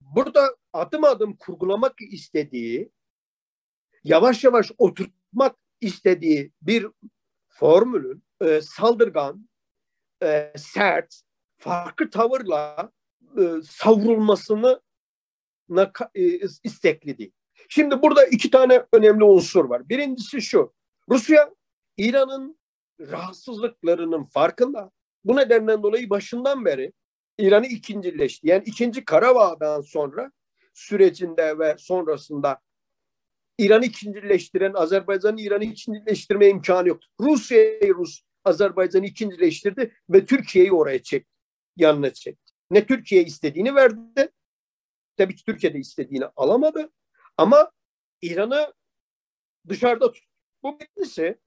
burada 0.01 0.55
adım 0.73 1.03
adım 1.03 1.35
kurgulamak 1.37 1.93
istediği, 2.11 2.91
yavaş 4.03 4.43
yavaş 4.43 4.71
oturtmak 4.77 5.55
istediği 5.81 6.51
bir 6.61 6.87
formülün 7.51 8.23
e, 8.41 8.61
saldırgan, 8.61 9.49
e, 10.23 10.53
sert, 10.57 11.21
farklı 11.57 12.09
tavırla 12.09 12.91
e, 13.37 13.41
savrulmasını 13.63 14.81
e, 16.15 16.23
istekli 16.63 17.17
değil. 17.17 17.31
Şimdi 17.69 18.01
burada 18.01 18.25
iki 18.25 18.51
tane 18.51 18.85
önemli 18.93 19.23
unsur 19.23 19.65
var. 19.65 19.89
Birincisi 19.89 20.41
şu. 20.41 20.73
Rusya 21.09 21.49
İran'ın 21.97 22.59
rahatsızlıklarının 22.99 24.23
farkında. 24.23 24.91
Bu 25.23 25.35
nedenden 25.35 25.83
dolayı 25.83 26.09
başından 26.09 26.65
beri 26.65 26.93
İran'ı 27.37 27.67
ikincileşti. 27.67 28.47
Yani 28.47 28.63
ikinci 28.65 29.05
Karabağ'dan 29.05 29.81
sonra 29.81 30.31
sürecinde 30.73 31.59
ve 31.59 31.75
sonrasında 31.77 32.59
İran'ı 33.61 33.85
ikincileştiren 33.85 34.73
Azerbaycan'ı 34.73 35.41
İran'ı 35.41 35.63
ikincileştirme 35.63 36.49
imkanı 36.49 36.87
yok. 36.87 36.99
Rusya'yı 37.19 37.95
Rus 37.95 38.21
Azerbaycan'ı 38.45 39.05
ikincileştirdi 39.05 39.95
ve 40.09 40.25
Türkiye'yi 40.25 40.71
oraya 40.71 41.03
çekti. 41.03 41.31
Yanına 41.75 42.13
çekti. 42.13 42.53
Ne 42.71 42.85
Türkiye 42.85 43.23
istediğini 43.23 43.75
verdi. 43.75 44.31
Tabii 45.17 45.35
ki 45.35 45.45
Türkiye'de 45.45 45.79
istediğini 45.79 46.25
alamadı. 46.25 46.91
Ama 47.37 47.71
İran'ı 48.21 48.73
dışarıda 49.67 50.11
tut. 50.11 50.23
Bu 50.63 50.79
birincisi 50.79 51.39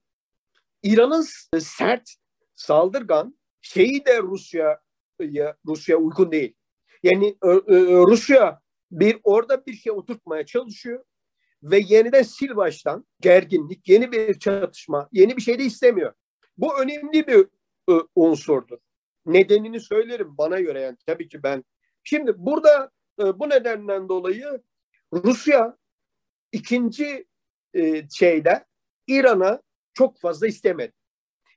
İran'ın 0.83 1.25
sert, 1.59 2.15
saldırgan 2.55 3.39
şeyi 3.61 4.05
de 4.05 4.21
Rusya 4.21 4.81
Rusya 5.67 5.97
uygun 5.97 6.31
değil. 6.31 6.55
Yani 7.03 7.37
Rusya 8.07 8.61
bir 8.91 9.19
orada 9.23 9.65
bir 9.65 9.73
şey 9.73 9.91
oturtmaya 9.91 10.45
çalışıyor 10.45 11.05
ve 11.71 11.79
yeniden 11.87 12.23
sil 12.33 12.51
baştan 12.55 13.05
gerginlik, 13.21 13.89
yeni 13.89 14.11
bir 14.11 14.39
çatışma, 14.39 15.09
yeni 15.11 15.37
bir 15.37 15.41
şey 15.41 15.59
de 15.59 15.63
istemiyor. 15.63 16.13
Bu 16.57 16.79
önemli 16.79 17.27
bir 17.27 17.47
unsurdur. 18.15 18.77
Nedenini 19.25 19.79
söylerim 19.79 20.37
bana 20.37 20.59
göre 20.59 20.81
yani 20.81 20.97
tabii 21.05 21.29
ki 21.29 21.43
ben. 21.43 21.63
Şimdi 22.03 22.33
burada 22.37 22.91
bu 23.19 23.49
nedenden 23.49 24.09
dolayı 24.09 24.61
Rusya 25.13 25.77
ikinci 26.51 27.25
şeyde 28.13 28.65
İran'a 29.07 29.61
çok 29.93 30.19
fazla 30.19 30.47
istemedi. 30.47 30.93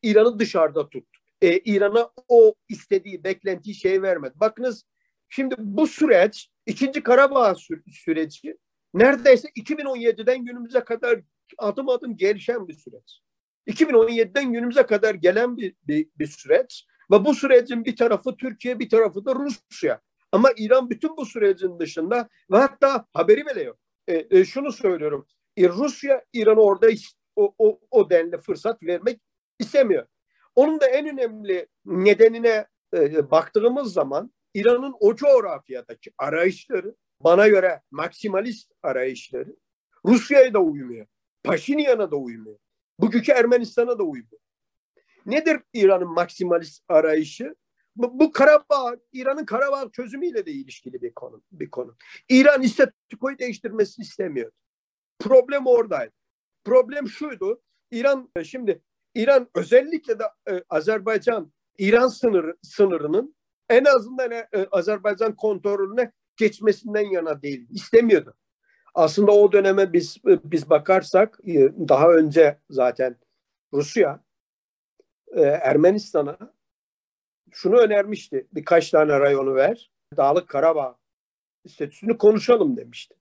İran'ı 0.02 0.38
dışarıda 0.38 0.88
tuttu. 0.88 1.20
Ee, 1.42 1.58
İran'a 1.58 2.10
o 2.28 2.54
istediği, 2.68 3.24
beklentiyi 3.24 3.74
şey 3.74 4.02
vermedi. 4.02 4.34
Bakınız 4.36 4.84
şimdi 5.28 5.54
bu 5.58 5.86
süreç, 5.86 6.50
ikinci 6.66 7.02
Karabağ 7.02 7.54
sü 7.54 7.82
süreci 7.92 8.58
neredeyse 8.94 9.48
2017'den 9.48 10.44
günümüze 10.44 10.80
kadar 10.80 11.20
adım 11.58 11.88
adım 11.88 12.16
gelişen 12.16 12.68
bir 12.68 12.74
süreç. 12.74 13.20
2017'den 13.66 14.52
günümüze 14.52 14.82
kadar 14.82 15.14
gelen 15.14 15.56
bir, 15.56 15.74
bir, 15.82 16.08
bir 16.18 16.26
süreç 16.26 16.86
ve 17.10 17.24
bu 17.24 17.34
sürecin 17.34 17.84
bir 17.84 17.96
tarafı 17.96 18.36
Türkiye 18.36 18.78
bir 18.78 18.88
tarafı 18.88 19.24
da 19.24 19.34
Rusya. 19.34 20.00
Ama 20.32 20.50
İran 20.56 20.90
bütün 20.90 21.16
bu 21.16 21.26
sürecin 21.26 21.78
dışında 21.78 22.28
ve 22.50 22.56
hatta 22.56 23.06
haberi 23.12 23.46
bile 23.46 23.62
yok. 23.62 23.78
E, 24.08 24.26
e, 24.30 24.44
şunu 24.44 24.72
söylüyorum. 24.72 25.26
E, 25.56 25.68
Rusya 25.68 26.24
İran'a 26.32 26.60
orada 26.60 26.86
o, 27.36 27.54
o, 27.58 27.80
o 27.90 28.10
denli 28.10 28.38
fırsat 28.38 28.82
vermek 28.82 29.20
istemiyor. 29.58 30.06
Onun 30.54 30.80
da 30.80 30.86
en 30.86 31.06
önemli 31.06 31.66
nedenine 31.84 32.66
e, 32.94 33.30
baktığımız 33.30 33.92
zaman 33.92 34.32
İran'ın 34.54 34.94
o 35.00 35.14
coğrafyadaki 35.14 36.10
arayışları 36.18 36.94
bana 37.20 37.48
göre 37.48 37.82
maksimalist 37.90 38.72
arayışları 38.82 39.56
Rusya'ya 40.06 40.54
da 40.54 40.58
uymuyor. 40.58 41.06
Paşinyan'a 41.44 42.10
da 42.10 42.16
uymuyor. 42.16 42.58
Bugünkü 43.00 43.32
Ermenistan'a 43.32 43.98
da 43.98 44.02
uymuyor. 44.02 44.40
Nedir 45.26 45.60
İran'ın 45.74 46.08
maksimalist 46.08 46.84
arayışı? 46.88 47.54
Bu, 47.96 48.20
bu 48.20 48.32
Karabağ, 48.32 48.96
İran'ın 49.12 49.44
Karabağ 49.44 49.90
çözümüyle 49.92 50.46
de 50.46 50.50
ilişkili 50.50 51.02
bir 51.02 51.14
konu. 51.14 51.42
Bir 51.52 51.70
konu. 51.70 51.96
İran 52.28 52.62
statükoyu 52.62 53.38
değiştirmesini 53.38 54.02
istemiyor. 54.02 54.52
Problem 55.18 55.66
oradaydı. 55.66 56.12
Problem 56.64 57.08
şuydu. 57.08 57.62
İran 57.90 58.30
şimdi 58.44 58.82
İran 59.14 59.48
özellikle 59.54 60.18
de 60.18 60.24
e, 60.50 60.62
Azerbaycan 60.68 61.52
İran 61.78 62.08
sınırı 62.08 62.56
sınırının 62.62 63.36
en 63.68 63.84
azından 63.84 64.32
e, 64.32 64.46
Azerbaycan 64.70 65.36
kontrolüne 65.36 66.12
geçmesinden 66.38 67.10
yana 67.10 67.42
değil. 67.42 67.66
istemiyordu. 67.70 68.34
Aslında 68.94 69.32
o 69.32 69.52
döneme 69.52 69.92
biz 69.92 70.16
biz 70.24 70.70
bakarsak 70.70 71.38
e, 71.46 71.54
daha 71.88 72.12
önce 72.12 72.58
zaten 72.70 73.16
Rusya 73.72 74.20
e, 75.36 75.40
Ermenistan'a 75.42 76.38
şunu 77.50 77.76
önermişti. 77.76 78.46
Birkaç 78.52 78.90
tane 78.90 79.20
rayonu 79.20 79.54
ver. 79.54 79.90
Dağlık 80.16 80.48
Karabağ 80.48 80.98
statüsünü 81.68 82.18
konuşalım 82.18 82.76
demişti. 82.76 83.14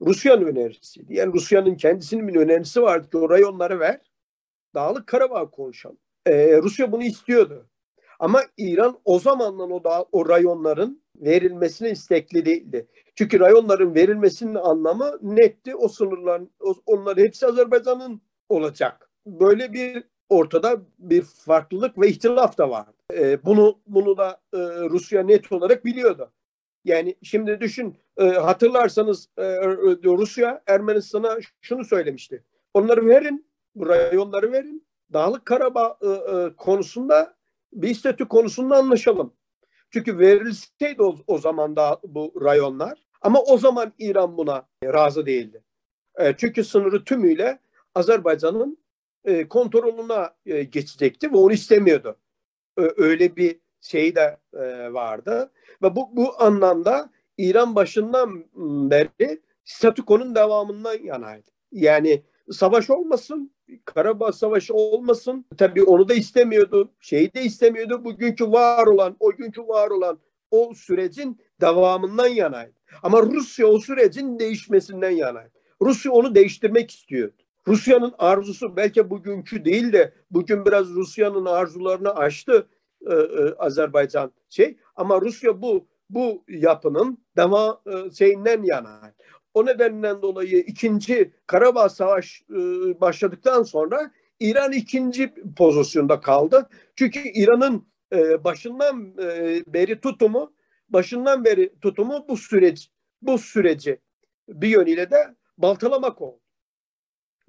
Rusya'nın 0.00 0.46
önerisiydi. 0.46 1.14
Yani 1.14 1.32
Rusya'nın 1.32 1.74
kendisinin 1.74 2.28
bir 2.28 2.36
önerisi 2.36 2.82
vardı 2.82 3.10
ki 3.10 3.18
o 3.18 3.30
rayonları 3.30 3.80
ver. 3.80 4.12
Dağlık 4.74 5.06
Karabağ 5.06 5.50
konuşalım. 5.50 5.98
Ee, 6.26 6.56
Rusya 6.62 6.92
bunu 6.92 7.02
istiyordu. 7.02 7.68
Ama 8.18 8.42
İran 8.56 9.00
o 9.04 9.18
zamandan 9.18 9.70
o, 9.70 9.84
da, 9.84 10.06
o 10.12 10.28
rayonların 10.28 11.01
verilmesine 11.16 11.90
istekli 11.90 12.44
değildi. 12.44 12.86
Çünkü 13.14 13.40
rayonların 13.40 13.94
verilmesinin 13.94 14.54
anlamı 14.54 15.18
netti. 15.22 15.76
O 15.76 15.88
sınırlar, 15.88 16.42
onlar 16.86 17.16
hepsi 17.16 17.46
Azerbaycan'ın 17.46 18.22
olacak. 18.48 19.10
Böyle 19.26 19.72
bir 19.72 20.04
ortada 20.28 20.80
bir 20.98 21.22
farklılık 21.22 21.98
ve 22.00 22.08
ihtilaf 22.08 22.58
da 22.58 22.70
var. 22.70 22.86
E, 23.14 23.44
bunu 23.44 23.78
bunu 23.86 24.16
da 24.16 24.40
e, 24.54 24.58
Rusya 24.90 25.22
net 25.22 25.52
olarak 25.52 25.84
biliyordu. 25.84 26.32
Yani 26.84 27.16
şimdi 27.22 27.60
düşün 27.60 27.96
e, 28.16 28.24
hatırlarsanız 28.24 29.28
e, 29.38 29.42
Rusya 30.04 30.62
Ermenistan'a 30.66 31.38
şunu 31.60 31.84
söylemişti. 31.84 32.44
Onları 32.74 33.06
verin, 33.06 33.46
bu 33.74 33.88
rayonları 33.88 34.52
verin. 34.52 34.86
Dağlık 35.12 35.46
Karabağ 35.46 35.98
e, 36.02 36.08
e, 36.08 36.56
konusunda 36.56 37.34
bir 37.72 37.94
statü 37.94 38.28
konusunda 38.28 38.76
anlaşalım. 38.76 39.32
Çünkü 39.92 40.18
verilseydi 40.18 41.02
o, 41.02 41.16
o 41.26 41.38
zaman 41.38 41.76
da 41.76 42.00
bu 42.04 42.32
rayonlar 42.44 42.98
ama 43.20 43.42
o 43.42 43.58
zaman 43.58 43.92
İran 43.98 44.36
buna 44.36 44.68
razı 44.84 45.26
değildi. 45.26 45.62
E, 46.18 46.34
çünkü 46.36 46.64
sınırı 46.64 47.04
tümüyle 47.04 47.58
Azerbaycan'ın 47.94 48.78
e, 49.24 49.48
kontrolüne 49.48 50.28
e, 50.46 50.62
geçecekti 50.62 51.32
ve 51.32 51.36
onu 51.36 51.52
istemiyordu. 51.52 52.16
E, 52.78 52.82
öyle 52.96 53.36
bir 53.36 53.60
şey 53.80 54.14
de 54.14 54.38
e, 54.54 54.92
vardı 54.92 55.50
ve 55.82 55.96
bu 55.96 56.16
bu 56.16 56.42
anlamda 56.42 57.10
İran 57.38 57.74
başından 57.74 58.44
beri 58.90 59.40
statükonun 59.64 60.34
devamından 60.34 60.98
yanaydı. 61.04 61.50
Yani 61.72 62.22
savaş 62.50 62.90
olmasın, 62.90 63.54
Karabağ 63.84 64.32
Savaşı 64.32 64.74
olmasın. 64.74 65.44
Tabii 65.58 65.82
onu 65.82 66.08
da 66.08 66.14
istemiyordu, 66.14 66.92
şeyi 67.00 67.34
de 67.34 67.42
istemiyordu. 67.42 68.04
Bugünkü 68.04 68.52
var 68.52 68.86
olan, 68.86 69.16
o 69.20 69.32
günkü 69.32 69.62
var 69.62 69.90
olan 69.90 70.18
o 70.50 70.74
sürecin 70.74 71.40
devamından 71.60 72.28
yanaydı. 72.28 72.72
Ama 73.02 73.22
Rusya 73.22 73.66
o 73.66 73.78
sürecin 73.78 74.38
değişmesinden 74.38 75.10
yanaydı. 75.10 75.52
Rusya 75.82 76.12
onu 76.12 76.34
değiştirmek 76.34 76.90
istiyordu. 76.90 77.42
Rusya'nın 77.68 78.14
arzusu 78.18 78.76
belki 78.76 79.10
bugünkü 79.10 79.64
değil 79.64 79.92
de 79.92 80.14
bugün 80.30 80.66
biraz 80.66 80.88
Rusya'nın 80.88 81.44
arzularını 81.44 82.14
aştı 82.14 82.66
e, 83.10 83.14
e, 83.14 83.54
Azerbaycan 83.58 84.32
şey 84.50 84.76
ama 84.96 85.20
Rusya 85.20 85.62
bu 85.62 85.86
bu 86.10 86.44
yapının 86.48 87.18
dema 87.36 87.80
e, 87.86 88.10
şeyinden 88.10 88.62
yana. 88.62 89.14
O 89.54 89.66
nedenden 89.66 90.22
dolayı 90.22 90.58
ikinci 90.58 91.32
Karabağ 91.46 91.88
Savaş 91.88 92.42
e, 92.50 92.54
başladıktan 93.00 93.62
sonra 93.62 94.10
İran 94.40 94.72
ikinci 94.72 95.34
pozisyonda 95.56 96.20
kaldı. 96.20 96.68
Çünkü 96.96 97.18
İran'ın 97.34 97.88
e, 98.12 98.44
başından 98.44 99.14
e, 99.22 99.62
beri 99.66 100.00
tutumu 100.00 100.54
başından 100.88 101.44
beri 101.44 101.78
tutumu 101.80 102.28
bu 102.28 102.36
süreç 102.36 102.90
bu 103.22 103.38
süreci 103.38 104.00
bir 104.48 104.68
yönüyle 104.68 105.10
de 105.10 105.34
baltalamak 105.58 106.22
oldu. 106.22 106.40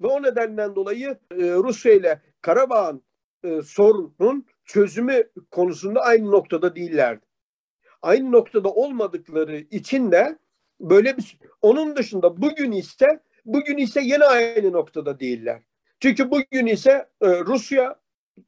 Ve 0.00 0.06
o 0.06 0.22
nedenden 0.22 0.74
dolayı 0.74 1.08
e, 1.30 1.36
Rusya 1.36 1.92
ile 1.92 2.22
Karabağ'ın 2.40 3.02
e, 3.44 3.62
sorunun 3.62 4.46
çözümü 4.64 5.30
konusunda 5.50 6.00
aynı 6.00 6.30
noktada 6.30 6.76
değillerdi. 6.76 7.26
Aynı 8.02 8.32
noktada 8.32 8.68
olmadıkları 8.68 9.56
için 9.56 10.12
de 10.12 10.38
böyle 10.80 11.16
bir 11.16 11.38
onun 11.62 11.96
dışında 11.96 12.42
bugün 12.42 12.72
ise 12.72 13.20
bugün 13.44 13.78
ise 13.78 14.00
yine 14.00 14.24
aynı 14.24 14.72
noktada 14.72 15.20
değiller. 15.20 15.62
Çünkü 16.00 16.30
bugün 16.30 16.66
ise 16.66 16.90
e, 17.20 17.28
Rusya 17.28 18.00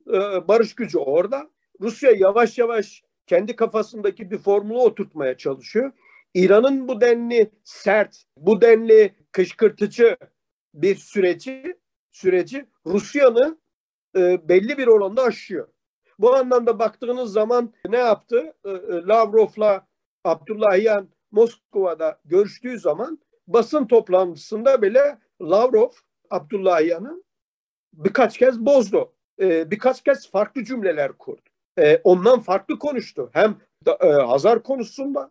e, 0.08 0.48
barış 0.48 0.74
gücü 0.74 0.98
orada. 0.98 1.50
Rusya 1.80 2.10
yavaş 2.10 2.58
yavaş 2.58 3.02
kendi 3.26 3.56
kafasındaki 3.56 4.30
bir 4.30 4.38
formülü 4.38 4.78
oturtmaya 4.78 5.36
çalışıyor. 5.36 5.92
İran'ın 6.34 6.88
bu 6.88 7.00
denli 7.00 7.50
sert, 7.64 8.24
bu 8.36 8.60
denli 8.60 9.14
kışkırtıcı 9.32 10.16
bir 10.74 10.96
süreci 10.96 11.76
süreci 12.12 12.66
Rusya'nı 12.86 13.58
e, 14.16 14.48
belli 14.48 14.78
bir 14.78 14.86
oranda 14.86 15.22
aşıyor. 15.22 15.68
Bu 16.18 16.34
anlamda 16.34 16.78
baktığınız 16.78 17.32
zaman 17.32 17.74
ne 17.88 17.98
yaptı? 17.98 18.54
E, 18.64 18.70
e, 18.70 19.06
Lavrov'la 19.06 19.86
Abdullahian 20.24 21.08
Moskova'da 21.30 22.20
görüştüğü 22.24 22.78
zaman 22.78 23.18
basın 23.48 23.86
toplantısında 23.86 24.82
bile 24.82 25.18
Lavrov 25.42 25.90
Abdullahian'ı 26.30 27.22
birkaç 27.92 28.38
kez 28.38 28.60
bozdu. 28.60 29.12
E, 29.40 29.70
birkaç 29.70 30.04
kez 30.04 30.30
farklı 30.30 30.64
cümleler 30.64 31.12
kurdu. 31.12 31.50
E, 31.78 32.00
ondan 32.04 32.40
farklı 32.40 32.78
konuştu. 32.78 33.30
Hem 33.32 33.56
da, 33.86 33.98
e, 34.00 34.06
Hazar 34.06 34.62
konusunda 34.62 35.30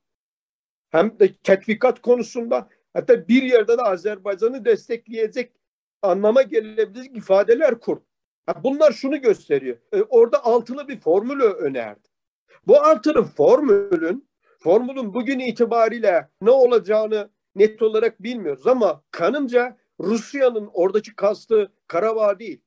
hem 0.90 1.20
de 1.20 1.34
tetvikat 1.34 2.02
konusunda 2.02 2.70
hatta 2.94 3.28
bir 3.28 3.44
yerde 3.44 3.78
de 3.78 3.82
Azerbaycan'ı 3.82 4.66
destekleyecek 4.66 5.52
anlama 6.02 6.42
gelebilecek 6.42 7.18
ifadeler 7.18 7.80
kurdu. 7.80 8.06
Bunlar 8.64 8.92
şunu 8.92 9.22
gösteriyor. 9.22 9.78
E, 9.94 10.02
orada 10.02 10.46
altılı 10.46 10.88
bir 10.88 11.00
formülü 11.00 11.44
önerdi. 11.44 12.10
Bu 12.68 12.78
altılı 12.78 13.24
formülün 13.24 14.30
formülün 14.66 15.14
bugün 15.14 15.40
itibariyle 15.40 16.30
ne 16.42 16.52
olacağını 16.52 17.30
net 17.56 17.82
olarak 17.82 18.24
bilmiyoruz 18.24 18.68
ama 18.68 19.04
kanımca 19.12 19.78
Rusya'nın 20.00 20.70
oradaki 20.74 21.16
kastı 21.16 21.72
Karabağ 21.88 22.40
değil. 22.40 22.62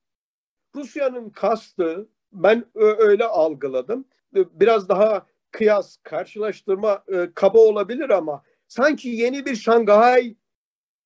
Rusya'nın 0.75 1.31
kastı 1.31 2.09
ben 2.33 2.65
öyle 2.75 3.25
algıladım. 3.25 4.05
Biraz 4.35 4.89
daha 4.89 5.27
kıyas, 5.51 5.97
karşılaştırma 6.03 7.05
kaba 7.35 7.59
olabilir 7.59 8.11
ama 8.11 8.43
sanki 8.69 9.09
yeni 9.09 9.47
bir 9.47 9.57
Şanghay 9.57 10.35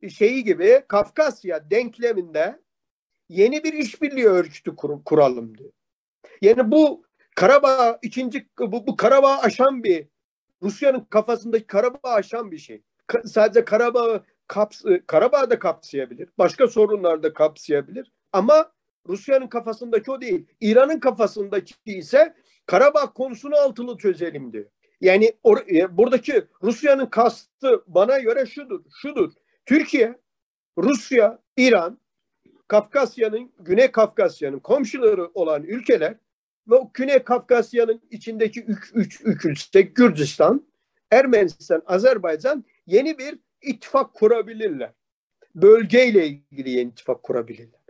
şeyi 0.08 0.44
gibi 0.44 0.84
Kafkasya 0.88 1.70
denkleminde 1.70 2.62
yeni 3.28 3.64
bir 3.64 3.72
işbirliği 3.72 4.26
örgütü 4.26 4.76
kur, 4.76 5.04
kuralım 5.04 5.58
diyor. 5.58 5.72
Yani 6.42 6.70
bu 6.70 7.04
Karabağ 7.36 7.98
ikinci 8.02 8.48
bu, 8.58 8.86
bu 8.86 8.96
Karabağ 8.96 9.38
aşan 9.38 9.84
bir 9.84 10.11
Rusya'nın 10.62 11.00
kafasındaki 11.00 11.66
Karabağ 11.66 12.10
aşan 12.10 12.50
bir 12.50 12.58
şey. 12.58 12.82
Ka, 13.06 13.22
sadece 13.26 13.64
Karabağ 13.64 14.24
kaps 14.46 14.84
Karabağ 15.06 15.50
da 15.50 15.58
kapsayabilir. 15.58 16.28
Başka 16.38 16.68
sorunlar 16.68 17.22
da 17.22 17.32
kapsayabilir. 17.32 18.12
Ama 18.32 18.72
Rusya'nın 19.08 19.46
kafasındaki 19.46 20.10
o 20.10 20.20
değil. 20.20 20.46
İran'ın 20.60 21.00
kafasındaki 21.00 21.74
ise 21.86 22.34
Karabağ 22.66 23.12
konusunu 23.12 23.56
altılı 23.56 23.98
çözelim 23.98 24.52
diyor. 24.52 24.64
Yani 25.00 25.32
or, 25.42 25.58
e, 25.68 25.96
buradaki 25.96 26.44
Rusya'nın 26.62 27.06
kastı 27.06 27.84
bana 27.86 28.18
göre 28.18 28.46
şudur, 28.46 28.80
şudur. 29.02 29.32
Türkiye, 29.66 30.18
Rusya, 30.78 31.38
İran, 31.56 31.98
Kafkasya'nın, 32.68 33.52
Güney 33.58 33.90
Kafkasya'nın 33.90 34.58
komşuları 34.58 35.26
olan 35.34 35.62
ülkeler 35.62 36.16
ve 36.68 36.74
o 36.74 36.90
Güney 36.94 37.18
Kafkasya'nın 37.18 38.02
içindeki 38.10 38.62
üç, 38.62 38.90
üç, 38.94 39.20
üç 39.24 39.44
ülke 39.44 39.80
Gürcistan, 39.80 40.66
Ermenistan, 41.10 41.82
Azerbaycan 41.86 42.64
yeni 42.86 43.18
bir 43.18 43.38
ittifak 43.62 44.14
kurabilirler. 44.14 44.92
Bölgeyle 45.54 46.26
ilgili 46.26 46.70
yeni 46.70 46.90
ittifak 46.90 47.22
kurabilirler. 47.22 47.80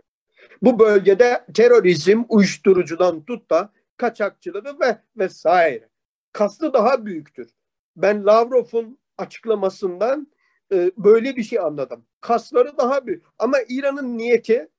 Bu 0.61 0.79
bölgede 0.79 1.45
terörizm, 1.53 2.23
uyuşturucudan 2.29 3.25
tut 3.25 3.49
da 3.49 3.73
kaçakçılığı 3.97 4.79
ve 4.79 4.97
vesaire. 5.17 5.89
Kastı 6.31 6.73
daha 6.73 7.05
büyüktür. 7.05 7.49
Ben 7.95 8.25
Lavrov'un 8.25 8.99
açıklamasından 9.17 10.27
e, 10.73 10.91
böyle 10.97 11.35
bir 11.35 11.43
şey 11.43 11.59
anladım. 11.59 12.05
Kasları 12.21 12.77
daha 12.77 13.07
büyük. 13.07 13.23
Ama 13.39 13.57
İran'ın 13.69 14.17
niyeti 14.17 14.69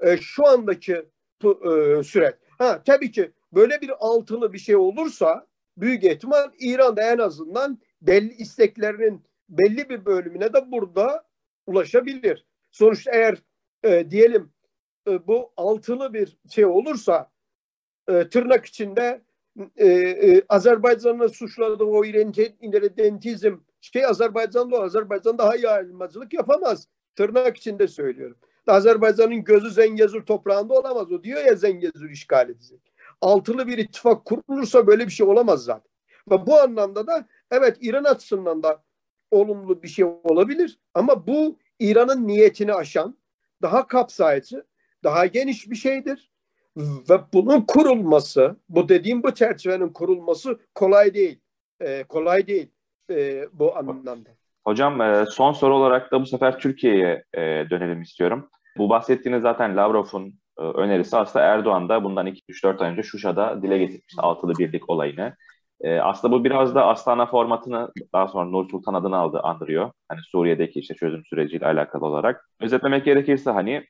e, 0.00 0.16
şu 0.16 0.46
andaki 0.46 0.94
e, 1.44 2.02
süreç. 2.02 2.34
Ha 2.58 2.82
tabii 2.84 3.10
ki 3.10 3.32
böyle 3.52 3.80
bir 3.80 3.90
altılı 3.98 4.52
bir 4.52 4.58
şey 4.58 4.76
olursa 4.76 5.46
büyük 5.76 6.04
ihtimal 6.04 6.50
İran'da 6.58 7.02
en 7.02 7.18
azından 7.18 7.78
belli 8.02 8.32
isteklerinin 8.32 9.24
belli 9.48 9.88
bir 9.88 10.04
bölümüne 10.04 10.52
de 10.52 10.72
burada 10.72 11.24
ulaşabilir. 11.66 12.46
Sonuçta 12.70 13.10
eğer 13.10 13.42
e, 13.82 14.10
diyelim 14.10 14.52
e, 15.08 15.26
bu 15.26 15.52
altılı 15.56 16.14
bir 16.14 16.38
şey 16.50 16.66
olursa 16.66 17.30
e, 18.08 18.28
tırnak 18.28 18.66
içinde 18.66 19.22
e, 19.76 19.86
e, 19.86 20.42
Azerbaycan'la 20.48 21.28
suçladığı 21.28 21.84
o 21.84 22.04
irredentizm 22.04 23.56
şey 23.80 24.06
Azerbaycan'da 24.06 24.80
Azerbaycan 24.80 25.38
daha 25.38 25.56
iyi 25.56 25.68
ayrılmacılık 25.68 26.32
yapamaz. 26.32 26.88
Tırnak 27.16 27.56
içinde 27.56 27.88
söylüyorum. 27.88 28.36
Azerbaycan'ın 28.66 29.44
gözü 29.44 29.70
Zengezur 29.70 30.26
toprağında 30.26 30.74
olamaz. 30.74 31.12
O 31.12 31.22
diyor 31.22 31.44
ya 31.44 31.54
Zengezur 31.54 32.10
işgal 32.10 32.48
edecek. 32.50 32.89
Altılı 33.20 33.66
bir 33.66 33.78
ittifak 33.78 34.24
kurulursa 34.24 34.86
böyle 34.86 35.06
bir 35.06 35.12
şey 35.12 35.26
olamaz 35.26 35.64
zaten. 35.64 35.90
Ve 36.30 36.46
bu 36.46 36.60
anlamda 36.60 37.06
da 37.06 37.26
evet 37.50 37.76
İran 37.80 38.04
açısından 38.04 38.62
da 38.62 38.82
olumlu 39.30 39.82
bir 39.82 39.88
şey 39.88 40.04
olabilir. 40.04 40.78
Ama 40.94 41.26
bu 41.26 41.58
İran'ın 41.78 42.26
niyetini 42.26 42.74
aşan, 42.74 43.18
daha 43.62 43.86
kapsayıcı, 43.86 44.64
daha 45.04 45.26
geniş 45.26 45.70
bir 45.70 45.76
şeydir. 45.76 46.30
Ve 46.76 47.20
bunun 47.32 47.60
kurulması, 47.60 48.56
bu 48.68 48.88
dediğim 48.88 49.22
bu 49.22 49.34
çerçevenin 49.34 49.88
kurulması 49.88 50.58
kolay 50.74 51.14
değil. 51.14 51.40
Ee, 51.80 52.04
kolay 52.08 52.46
değil 52.46 52.70
e, 53.10 53.48
bu 53.52 53.76
anlamda. 53.76 54.30
Hocam 54.64 55.00
e, 55.00 55.24
son 55.26 55.52
soru 55.52 55.76
olarak 55.76 56.12
da 56.12 56.20
bu 56.20 56.26
sefer 56.26 56.58
Türkiye'ye 56.58 57.24
e, 57.34 57.40
dönelim 57.40 58.02
istiyorum. 58.02 58.50
Bu 58.78 58.88
bahsettiğiniz 58.88 59.42
zaten 59.42 59.76
Lavrov'un 59.76 60.39
önerisi 60.60 61.16
aslında 61.16 61.44
Erdoğan 61.44 61.88
da 61.88 62.04
bundan 62.04 62.26
2-3-4 62.26 62.82
ay 62.82 62.90
önce 62.90 63.02
Şuşa'da 63.02 63.62
dile 63.62 63.78
getirmişti 63.78 64.20
altılı 64.20 64.54
birlik 64.58 64.90
olayını. 64.90 65.36
Aslında 66.02 66.34
bu 66.34 66.44
biraz 66.44 66.74
da 66.74 66.86
Astana 66.86 67.26
formatını 67.26 67.92
daha 68.12 68.28
sonra 68.28 68.50
Nur 68.50 68.70
Sultan 68.70 68.94
adını 68.94 69.16
aldı, 69.16 69.40
andırıyor. 69.40 69.92
Hani 70.08 70.20
Suriye'deki 70.22 70.80
işte 70.80 70.94
çözüm 70.94 71.24
süreciyle 71.24 71.66
alakalı 71.66 72.06
olarak. 72.06 72.50
Özetlemek 72.60 73.04
gerekirse 73.04 73.50
hani 73.50 73.86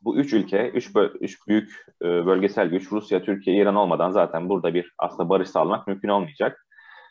bu 0.00 0.16
üç 0.16 0.32
ülke, 0.32 0.68
üç, 0.68 0.90
üç 1.20 1.48
büyük 1.48 1.86
bölgesel 2.02 2.68
güç 2.68 2.92
Rusya, 2.92 3.22
Türkiye, 3.22 3.56
İran 3.56 3.76
olmadan 3.76 4.10
zaten 4.10 4.48
burada 4.48 4.74
bir 4.74 4.92
aslında 4.98 5.28
barış 5.28 5.48
sağlamak 5.50 5.86
mümkün 5.86 6.08
olmayacak. 6.08 6.66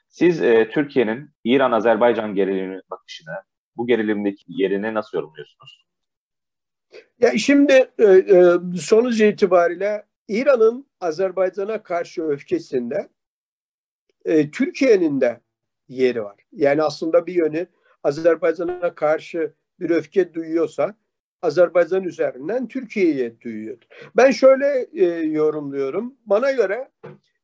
Siz 0.09 0.41
e, 0.41 0.69
Türkiye'nin 0.69 1.29
İran-Azerbaycan 1.43 2.35
gerilimine 2.35 2.81
bakışını, 2.91 3.35
bu 3.77 3.87
gerilimdeki 3.87 4.43
yerini 4.47 4.93
nasıl 4.93 5.17
yorumluyorsunuz? 5.17 5.88
Ya 7.19 7.37
şimdi 7.37 7.91
e, 7.99 8.03
e, 8.03 8.57
sonuç 8.77 9.21
itibariyle 9.21 10.05
İran'ın 10.27 10.85
Azerbaycan'a 10.99 11.83
karşı 11.83 12.23
öfkesinde 12.23 13.09
e, 14.25 14.51
Türkiye'nin 14.51 15.21
de 15.21 15.41
yeri 15.87 16.23
var. 16.23 16.35
Yani 16.51 16.83
aslında 16.83 17.27
bir 17.27 17.33
yönü 17.33 17.67
Azerbaycan'a 18.03 18.95
karşı 18.95 19.53
bir 19.79 19.89
öfke 19.89 20.33
duyuyorsa 20.33 20.95
Azerbaycan 21.41 22.03
üzerinden 22.03 22.67
Türkiye'ye 22.67 23.41
duyuyordu. 23.41 23.85
Ben 24.17 24.31
şöyle 24.31 24.87
e, 24.93 25.05
yorumluyorum. 25.19 26.15
Bana 26.25 26.51
göre 26.51 26.91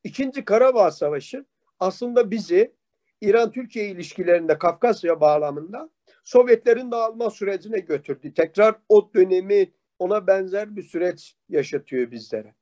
İkinci 0.03 0.45
Karabağ 0.45 0.91
Savaşı 0.91 1.45
aslında 1.79 2.31
bizi 2.31 2.73
İran-Türkiye 3.21 3.89
ilişkilerinde 3.89 4.57
Kafkasya 4.57 5.21
bağlamında 5.21 5.89
Sovyetlerin 6.23 6.91
dağılma 6.91 7.29
sürecine 7.29 7.79
götürdü. 7.79 8.33
Tekrar 8.33 8.75
o 8.89 9.09
dönemi 9.13 9.71
ona 9.99 10.27
benzer 10.27 10.75
bir 10.75 10.83
süreç 10.83 11.35
yaşatıyor 11.49 12.11
bizlere. 12.11 12.53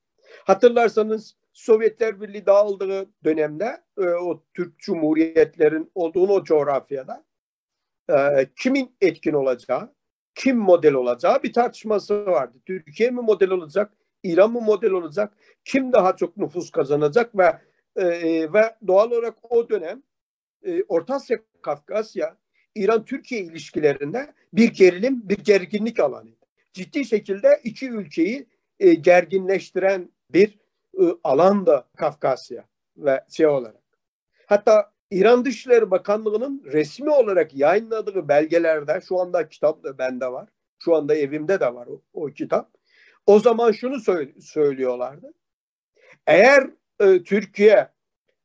Hatırlarsanız 0.43 1.35
Sovyetler 1.53 2.21
Birliği 2.21 2.45
dağıldığı 2.45 3.09
dönemde 3.23 3.81
e, 3.97 4.01
o 4.01 4.43
Türk 4.53 4.79
Cumhuriyetlerin 4.79 5.91
olduğunu 5.95 6.31
o 6.31 6.43
coğrafyada 6.43 7.25
e, 8.09 8.15
kimin 8.55 8.95
etkin 9.01 9.33
olacağı, 9.33 9.93
kim 10.35 10.57
model 10.57 10.93
olacağı 10.93 11.43
bir 11.43 11.53
tartışması 11.53 12.25
vardı. 12.25 12.57
Türkiye 12.65 13.09
mi 13.09 13.21
model 13.21 13.49
olacak, 13.49 13.93
İran 14.23 14.51
mı 14.51 14.61
model 14.61 14.91
olacak, 14.91 15.33
kim 15.65 15.93
daha 15.93 16.15
çok 16.15 16.37
nüfus 16.37 16.71
kazanacak 16.71 17.37
ve 17.37 17.59
e, 17.95 18.05
ve 18.53 18.75
doğal 18.87 19.11
olarak 19.11 19.35
o 19.51 19.69
dönem 19.69 20.03
e, 20.63 20.83
Orta 20.83 21.15
Asya, 21.15 21.39
Kafkasya, 21.61 22.37
İran-Türkiye 22.75 23.41
ilişkilerinde 23.41 24.33
bir 24.53 24.73
gerilim, 24.73 25.29
bir 25.29 25.37
gerginlik 25.37 25.99
alanı. 25.99 26.29
Ciddi 26.73 27.05
şekilde 27.05 27.61
iki 27.63 27.89
ülkeyi 27.89 28.47
e, 28.79 28.93
gerginleştiren 28.93 30.09
bir 30.29 30.59
e, 30.99 31.03
alan 31.23 31.65
da 31.65 31.87
Kafkasya 31.97 32.65
ve 32.97 33.23
şey 33.29 33.47
olarak. 33.47 33.83
Hatta 34.45 34.91
İran 35.11 35.45
Dışişleri 35.45 35.91
Bakanlığı'nın 35.91 36.63
resmi 36.65 37.09
olarak 37.09 37.55
yayınladığı 37.55 38.27
belgelerde 38.27 39.01
şu 39.07 39.19
anda 39.19 39.49
kitap 39.49 39.83
da 39.83 39.97
bende 39.97 40.27
var. 40.27 40.49
Şu 40.79 40.95
anda 40.95 41.15
evimde 41.15 41.59
de 41.59 41.73
var 41.73 41.87
o, 41.87 42.01
o 42.13 42.27
kitap. 42.27 42.73
O 43.25 43.39
zaman 43.39 43.71
şunu 43.71 43.99
söylüyorlardı. 44.39 45.33
Eğer 46.27 46.69
e, 46.99 47.23
Türkiye, 47.23 47.89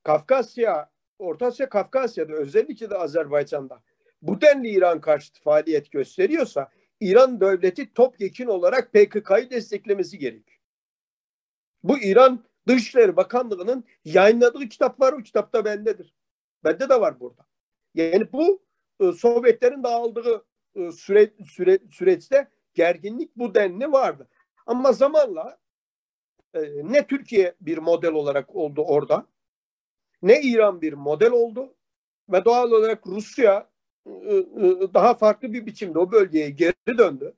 Kafkasya, 0.03 0.91
Orta 1.18 1.47
Asya, 1.47 1.68
Kafkasya'da 1.68 2.33
özellikle 2.33 2.91
de 2.91 2.97
Azerbaycan'da 2.97 3.83
bu 4.22 4.40
denli 4.40 4.68
İran 4.68 5.00
karşıtı 5.00 5.42
faaliyet 5.42 5.90
gösteriyorsa 5.90 6.70
İran 7.00 7.40
devleti 7.40 7.94
topyekun 7.94 8.46
olarak 8.46 8.92
PKK'yı 8.92 9.50
desteklemesi 9.50 10.18
gerek. 10.18 10.60
Bu 11.82 11.98
İran 11.98 12.44
Dışişleri 12.68 13.16
Bakanlığı'nın 13.16 13.84
yayınladığı 14.04 14.68
kitap 14.68 15.00
var. 15.00 15.12
O 15.12 15.22
kitapta 15.22 15.64
bendedir. 15.64 16.14
Bende 16.64 16.88
de 16.88 17.00
var 17.00 17.20
burada. 17.20 17.46
Yani 17.94 18.32
bu 18.32 18.62
e, 19.00 19.12
Sovyetlerin 19.12 19.82
dağıldığı 19.82 20.44
e, 20.74 20.92
süre, 20.92 21.30
süre, 21.46 21.78
süreçte 21.90 22.48
gerginlik 22.74 23.36
bu 23.36 23.54
denli 23.54 23.92
vardı. 23.92 24.28
Ama 24.66 24.92
zamanla 24.92 25.58
e, 26.54 26.60
ne 26.82 27.06
Türkiye 27.06 27.54
bir 27.60 27.78
model 27.78 28.12
olarak 28.12 28.56
oldu 28.56 28.82
orada 28.82 29.26
ne 30.22 30.42
İran 30.42 30.80
bir 30.80 30.92
model 30.92 31.30
oldu 31.30 31.74
ve 32.28 32.44
doğal 32.44 32.70
olarak 32.70 33.06
Rusya 33.06 33.70
daha 34.94 35.14
farklı 35.14 35.52
bir 35.52 35.66
biçimde 35.66 35.98
o 35.98 36.12
bölgeye 36.12 36.50
geri 36.50 36.98
döndü. 36.98 37.34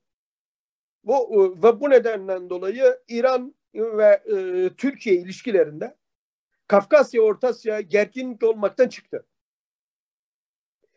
Bu 1.04 1.14
e, 1.14 1.62
ve 1.62 1.80
bu 1.80 1.90
nedenden 1.90 2.50
dolayı 2.50 2.98
İran 3.08 3.54
ve 3.74 4.22
e, 4.36 4.70
Türkiye 4.76 5.16
ilişkilerinde 5.16 5.96
Kafkasya 6.66 7.22
Orta 7.22 7.48
Asya 7.48 7.80
gerginlik 7.80 8.42
olmaktan 8.42 8.88
çıktı. 8.88 9.26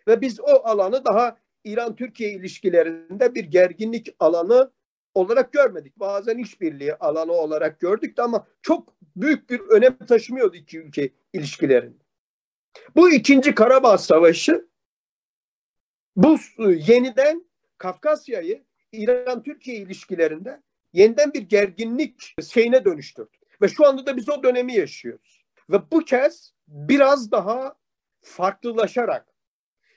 Ve 0.08 0.22
biz 0.22 0.40
o 0.40 0.62
alanı 0.64 1.06
daha 1.06 1.38
İran-Türkiye 1.64 2.32
ilişkilerinde 2.32 3.36
bir 3.36 3.44
gerginlik 3.44 4.16
alanı 4.20 4.72
olarak 5.14 5.54
görmedik. 5.54 6.00
Bazen 6.00 6.38
işbirliği 6.38 6.96
alanı 6.96 7.32
olarak 7.32 7.80
gördük 7.80 8.18
de 8.18 8.22
ama 8.22 8.48
çok 8.62 8.94
büyük 9.16 9.50
bir 9.50 9.60
önem 9.60 9.98
taşımıyordu 9.98 10.56
iki 10.56 10.80
ülke 10.80 11.10
ilişkilerinde. 11.34 12.04
Bu 12.96 13.12
ikinci 13.12 13.56
Karabağ 13.56 13.98
Savaşı 13.98 14.68
bu 16.16 16.38
yeniden 16.68 17.46
Kafkasya'yı 17.78 18.64
İran-Türkiye 18.92 19.78
ilişkilerinde 19.78 20.62
yeniden 20.94 21.34
bir 21.34 21.42
gerginlik 21.42 22.36
şeyine 22.52 22.86
dönüştürdü. 22.86 23.38
Ve 23.62 23.68
şu 23.68 23.88
anda 23.88 24.06
da 24.06 24.18
biz 24.18 24.30
o 24.30 24.44
dönemi 24.44 24.74
yaşıyoruz. 24.74 25.46
Ve 25.70 25.92
bu 25.92 26.00
kez 26.00 26.54
biraz 26.68 27.32
daha 27.32 27.76
farklılaşarak 28.22 29.28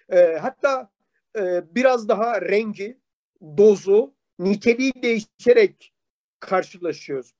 e, 0.09 0.37
hatta 0.37 0.91
e, 1.39 1.75
biraz 1.75 2.09
daha 2.09 2.43
rengi, 2.43 2.99
dozu, 3.57 4.15
niteliği 4.39 4.93
değişerek 5.03 5.93
karşılaşıyoruz 6.41 7.35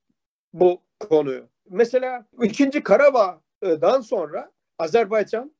bu 0.53 0.81
konuyu. 0.99 1.49
Mesela 1.69 2.25
2. 2.41 2.83
Karabağ'dan 2.83 4.01
sonra 4.01 4.51
Azerbaycan 4.79 5.55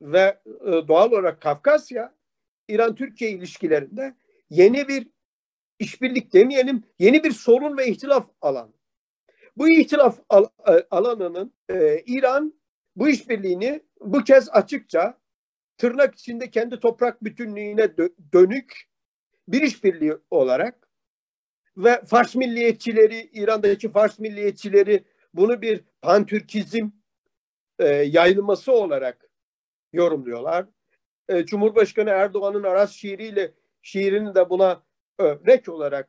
ve 0.00 0.40
e, 0.60 0.88
doğal 0.88 1.12
olarak 1.12 1.40
Kafkasya 1.40 2.14
İran-Türkiye 2.68 3.30
ilişkilerinde 3.30 4.14
yeni 4.50 4.88
bir 4.88 5.10
işbirlik 5.78 6.32
demeyelim, 6.32 6.82
yeni 6.98 7.24
bir 7.24 7.30
sorun 7.30 7.76
ve 7.76 7.86
ihtilaf 7.86 8.26
alanı. 8.40 8.72
Bu 9.56 9.70
ihtilaf 9.70 10.18
al, 10.28 10.44
e, 10.68 10.86
alanının 10.90 11.54
e, 11.70 12.02
İran 12.06 12.54
bu 12.96 13.08
işbirliğini 13.08 13.82
bu 14.00 14.24
kez 14.24 14.48
açıkça 14.50 15.18
tırnak 15.76 16.14
içinde 16.14 16.50
kendi 16.50 16.80
toprak 16.80 17.24
bütünlüğüne 17.24 17.84
dö- 17.84 18.14
dönük 18.32 18.88
bir 19.48 19.62
işbirliği 19.62 20.16
olarak 20.30 20.88
ve 21.76 22.04
Fars 22.04 22.34
milliyetçileri, 22.34 23.30
İran'daki 23.32 23.92
Fars 23.92 24.18
milliyetçileri 24.18 25.04
bunu 25.34 25.62
bir 25.62 25.84
pantürkizm 26.02 26.90
e, 27.78 27.86
yayılması 27.88 28.72
olarak 28.72 29.30
yorumluyorlar. 29.92 30.66
E, 31.28 31.46
Cumhurbaşkanı 31.46 32.10
Erdoğan'ın 32.10 32.62
Aras 32.62 32.92
şiiriyle 32.92 33.54
şiirini 33.82 34.34
de 34.34 34.50
buna 34.50 34.82
örnek 35.18 35.68
olarak 35.68 36.08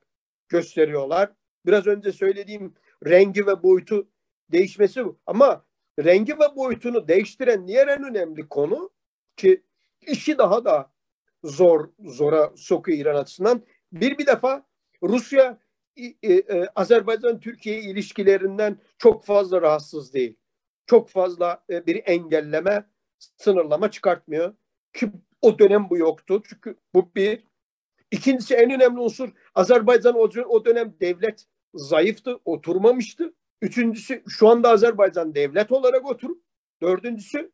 gösteriyorlar. 0.50 1.32
Biraz 1.66 1.88
önce 1.88 2.12
söylediğim 2.12 2.74
rengi 3.06 3.48
ve 3.48 3.64
boyutu 3.64 4.08
değişmesi 4.52 5.06
bu. 5.06 5.20
Ama 5.26 5.66
rengi 6.00 6.34
ve 6.34 6.56
boyutunu 6.56 7.08
değiştiren 7.08 7.68
diğer 7.68 7.88
en 7.88 8.04
önemli 8.04 8.50
konu 8.50 8.90
ki 9.38 9.64
işi 10.02 10.38
daha 10.38 10.66
da 10.66 10.92
zor 11.44 11.90
zora 12.00 12.52
sokuyor 12.56 12.98
İran 12.98 13.16
açısından. 13.16 13.64
Bir 13.92 14.18
bir 14.18 14.28
defa 14.28 14.66
Rusya 15.04 15.60
e, 15.98 16.30
e, 16.30 16.68
Azerbaycan 16.76 17.40
Türkiye 17.40 17.82
ilişkilerinden 17.82 18.78
çok 18.98 19.26
fazla 19.26 19.62
rahatsız 19.62 20.14
değil. 20.14 20.38
Çok 20.86 21.10
fazla 21.10 21.64
e, 21.70 21.86
bir 21.86 22.02
engelleme, 22.06 22.86
sınırlama 23.38 23.92
çıkartmıyor. 23.92 24.54
Ki 24.94 25.12
o 25.42 25.60
dönem 25.60 25.90
bu 25.90 25.98
yoktu. 25.98 26.42
Çünkü 26.50 26.76
bu 26.94 27.12
bir. 27.16 27.44
İkincisi 28.12 28.56
en 28.56 28.72
önemli 28.72 29.00
unsur 29.00 29.30
Azerbaycan 29.56 30.16
o, 30.50 30.66
dönem 30.66 30.94
devlet 31.02 31.46
zayıftı, 31.74 32.40
oturmamıştı. 32.46 33.34
Üçüncüsü 33.62 34.24
şu 34.28 34.48
anda 34.48 34.70
Azerbaycan 34.70 35.36
devlet 35.36 35.72
olarak 35.72 36.06
oturup. 36.06 36.44
Dördüncüsü 36.82 37.52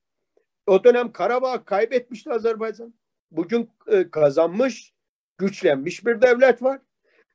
o 0.67 0.83
dönem 0.83 1.11
Karabağ 1.11 1.63
kaybetmişti 1.65 2.31
Azerbaycan. 2.31 2.93
Bugün 3.31 3.69
e, 3.87 4.09
kazanmış, 4.09 4.93
güçlenmiş 5.37 6.05
bir 6.05 6.21
devlet 6.21 6.63
var. 6.63 6.81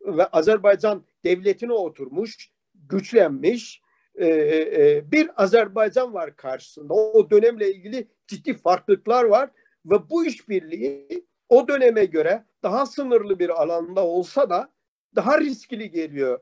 Ve 0.01 0.27
Azerbaycan 0.27 1.05
devletine 1.25 1.73
oturmuş, 1.73 2.51
güçlenmiş 2.75 3.83
e, 4.15 4.27
e, 4.27 5.03
bir 5.13 5.43
Azerbaycan 5.43 6.15
var 6.15 6.37
karşısında. 6.37 6.95
O 6.95 7.31
dönemle 7.31 7.75
ilgili 7.75 8.09
ciddi 8.27 8.55
farklılıklar 8.55 9.25
var. 9.25 9.51
Ve 9.87 10.11
bu 10.11 10.27
işbirliği 10.27 11.27
o 11.49 11.69
döneme 11.69 12.05
göre 12.05 12.45
daha 12.63 12.87
sınırlı 12.87 13.39
bir 13.39 13.63
alanda 13.63 14.07
olsa 14.07 14.51
da 14.51 14.73
daha 15.17 15.41
riskli 15.41 15.91
geliyor 15.91 16.41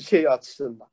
şey 0.00 0.28
açısından. 0.28 0.88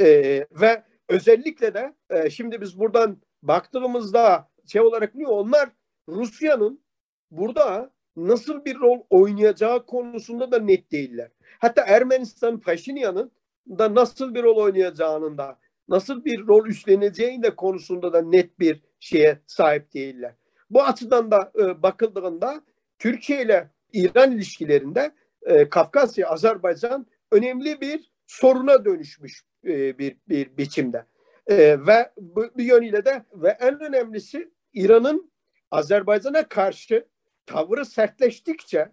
Ee, 0.00 0.46
ve 0.50 0.84
özellikle 1.08 1.74
de 1.74 1.94
e, 2.10 2.30
şimdi 2.30 2.60
biz 2.60 2.78
buradan 2.78 3.22
baktığımızda 3.42 4.50
şey 4.66 4.80
olarak 4.80 5.14
ne 5.14 5.26
onlar 5.26 5.68
Rusya'nın 6.08 6.84
burada 7.30 7.90
nasıl 8.16 8.64
bir 8.64 8.78
rol 8.78 9.00
oynayacağı 9.10 9.86
konusunda 9.86 10.52
da 10.52 10.58
net 10.58 10.92
değiller. 10.92 11.30
Hatta 11.58 11.82
Ermenistan 11.82 12.60
Paşinyan'ın 12.60 13.32
da 13.68 13.94
nasıl 13.94 14.34
bir 14.34 14.42
rol 14.42 14.56
oynayacağının 14.56 15.38
da 15.38 15.58
nasıl 15.88 16.24
bir 16.24 16.46
rol 16.46 16.66
üstleneceğinin 16.66 17.42
de 17.42 17.56
konusunda 17.56 18.12
da 18.12 18.22
net 18.22 18.58
bir 18.60 18.82
şeye 19.00 19.38
sahip 19.46 19.94
değiller. 19.94 20.34
Bu 20.70 20.82
açıdan 20.82 21.30
da 21.30 21.52
e, 21.58 21.82
bakıldığında 21.82 22.62
Türkiye 22.98 23.42
ile 23.42 23.70
İran 23.92 24.32
ilişkilerinde 24.32 25.12
e, 25.42 25.68
Kafkasya, 25.68 26.28
Azerbaycan 26.28 27.06
önemli 27.30 27.80
bir 27.80 28.10
soruna 28.26 28.84
dönüşmüş 28.84 29.42
e, 29.64 29.98
bir 29.98 30.16
bir 30.28 30.56
biçimde. 30.56 31.06
E, 31.46 31.56
ve 31.86 32.12
bu, 32.16 32.50
bu 32.56 32.62
yönüyle 32.62 33.04
de 33.04 33.24
ve 33.32 33.48
en 33.60 33.80
önemlisi 33.80 34.50
İran'ın 34.72 35.30
Azerbaycan'a 35.70 36.48
karşı 36.48 37.06
tavrı 37.46 37.84
sertleştikçe 37.84 38.88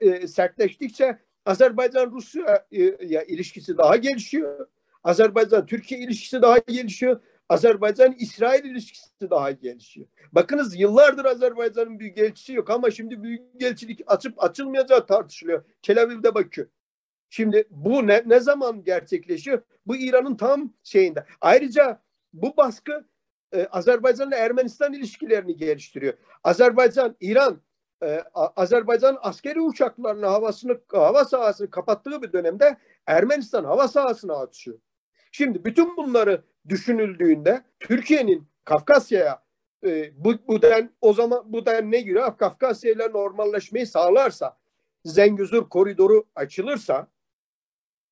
e, 0.00 0.28
sertleştikçe 0.28 1.18
Azerbaycan 1.46 2.10
Rusya 2.10 2.66
ya 3.00 3.22
ilişkisi 3.22 3.78
daha 3.78 3.96
gelişiyor. 3.96 4.68
Azerbaycan 5.04 5.66
Türkiye 5.66 6.00
ilişkisi 6.00 6.42
daha 6.42 6.58
gelişiyor. 6.58 7.20
Azerbaycan 7.48 8.12
İsrail 8.18 8.64
ilişkisi 8.64 9.30
daha 9.30 9.50
gelişiyor. 9.50 10.06
Bakınız 10.32 10.80
yıllardır 10.80 11.24
Azerbaycan'ın 11.24 11.98
büyük 11.98 12.18
elçisi 12.18 12.52
yok 12.52 12.70
ama 12.70 12.90
şimdi 12.90 13.22
büyük 13.22 13.42
elçilik 13.60 14.00
açıp 14.06 14.44
açılmayacağı 14.44 15.06
tartışılıyor. 15.06 15.64
Tel 15.82 16.02
Aviv'de 16.02 16.34
bakıyor. 16.34 16.66
Şimdi 17.30 17.68
bu 17.70 18.06
ne, 18.06 18.22
ne 18.26 18.40
zaman 18.40 18.84
gerçekleşiyor? 18.84 19.62
Bu 19.86 19.96
İran'ın 19.96 20.36
tam 20.36 20.74
şeyinde. 20.82 21.26
Ayrıca 21.40 22.02
bu 22.32 22.56
baskı 22.56 23.04
e, 23.52 23.66
Azerbaycan 23.66 24.28
ile 24.28 24.36
Ermenistan 24.36 24.92
ilişkilerini 24.92 25.56
geliştiriyor. 25.56 26.14
Azerbaycan, 26.44 27.16
İran, 27.20 27.62
e, 28.02 28.22
Azerbaycan 28.34 29.18
askeri 29.22 29.60
uçaklarını 29.60 30.26
havasını 30.26 30.80
hava 30.92 31.24
sahasını 31.24 31.70
kapattığı 31.70 32.22
bir 32.22 32.32
dönemde 32.32 32.76
Ermenistan 33.06 33.64
hava 33.64 33.88
sahasına 33.88 34.34
atışıyor. 34.34 34.78
Şimdi 35.36 35.64
bütün 35.64 35.96
bunları 35.96 36.44
düşünüldüğünde 36.68 37.64
Türkiye'nin 37.80 38.48
Kafkasya'ya 38.64 39.42
e, 39.86 40.24
bu, 40.24 40.34
bu 40.48 40.62
den 40.62 40.90
o 41.00 41.12
zaman 41.12 41.52
bu 41.52 41.66
den 41.66 41.90
ne 41.90 42.00
giriyor? 42.00 42.38
Kafkasya 42.38 42.92
ile 42.92 43.12
normalleşmeyi 43.12 43.86
sağlarsa 43.86 44.58
Zengüzur 45.04 45.68
koridoru 45.68 46.24
açılırsa 46.34 47.06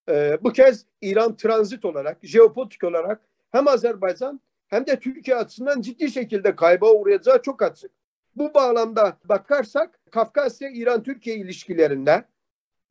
e, 0.09 0.39
bu 0.43 0.53
kez 0.53 0.87
İran 1.01 1.37
transit 1.37 1.85
olarak, 1.85 2.19
jeopolitik 2.23 2.85
olarak 2.85 3.21
hem 3.51 3.69
Azerbaycan 3.69 4.41
hem 4.69 4.87
de 4.87 4.99
Türkiye 4.99 5.37
açısından 5.37 5.81
ciddi 5.81 6.11
şekilde 6.11 6.57
kayba 6.57 6.93
uğrayacağı 6.93 7.43
çok 7.43 7.63
açık. 7.63 7.91
Bu 8.37 8.55
bağlamda 8.55 9.17
bakarsak 9.25 10.01
Kafkasya 10.11 10.71
İran-Türkiye 10.71 11.37
ilişkilerinde 11.37 12.25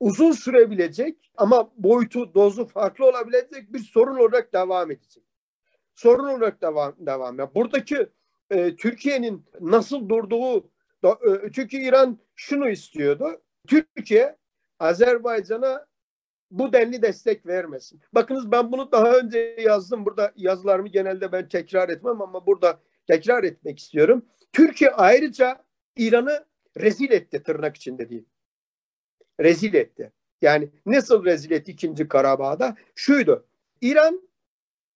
uzun 0.02 0.32
sürebilecek 0.32 1.32
ama 1.38 1.72
boyutu, 1.78 2.34
dozu 2.34 2.66
farklı 2.66 3.06
olabilecek 3.06 3.74
bir 3.74 3.80
sorun 3.80 4.16
olarak 4.16 4.54
devam 4.54 4.92
edecek. 4.92 5.24
Sorun 5.96 6.28
olarak 6.28 6.62
devam 6.62 6.96
devam. 7.00 7.40
Yani 7.40 7.50
buradaki 7.56 8.10
e, 8.50 8.76
Türkiye'nin 8.76 9.46
nasıl 9.60 10.10
durduğu 10.10 10.72
da, 11.04 11.10
e, 11.12 11.52
çünkü 11.52 11.78
İran 11.78 12.20
şunu 12.36 12.70
istiyordu. 12.70 13.42
Türkiye 13.68 14.38
Azerbaycan'a 14.80 15.86
bu 16.52 16.74
denli 16.74 17.02
destek 17.02 17.46
vermesin. 17.46 18.02
Bakınız 18.14 18.52
ben 18.52 18.72
bunu 18.72 18.92
daha 18.92 19.18
önce 19.18 19.56
yazdım. 19.60 20.06
Burada 20.06 20.34
yazılarımı 20.36 20.88
genelde 20.88 21.32
ben 21.32 21.50
tekrar 21.50 21.90
etmem 21.90 22.22
ama 22.22 22.46
burada 22.46 22.80
tekrar 23.08 23.44
etmek 23.44 23.80
istiyorum. 23.80 24.26
Türkiye 24.54 24.92
ayrıca 24.92 25.64
İran'ı 25.98 26.46
rezil 26.78 27.12
etti 27.12 27.44
tırnak 27.44 27.76
içinde 27.76 28.10
değil. 28.10 28.26
Rezil 29.42 29.74
etti. 29.74 30.12
Yani 30.42 30.70
nasıl 30.86 31.26
rezil 31.26 31.52
etti 31.52 31.72
ikinci 31.72 32.08
Karabağ'da? 32.08 32.76
Şuydu. 32.96 33.48
İran 33.82 34.30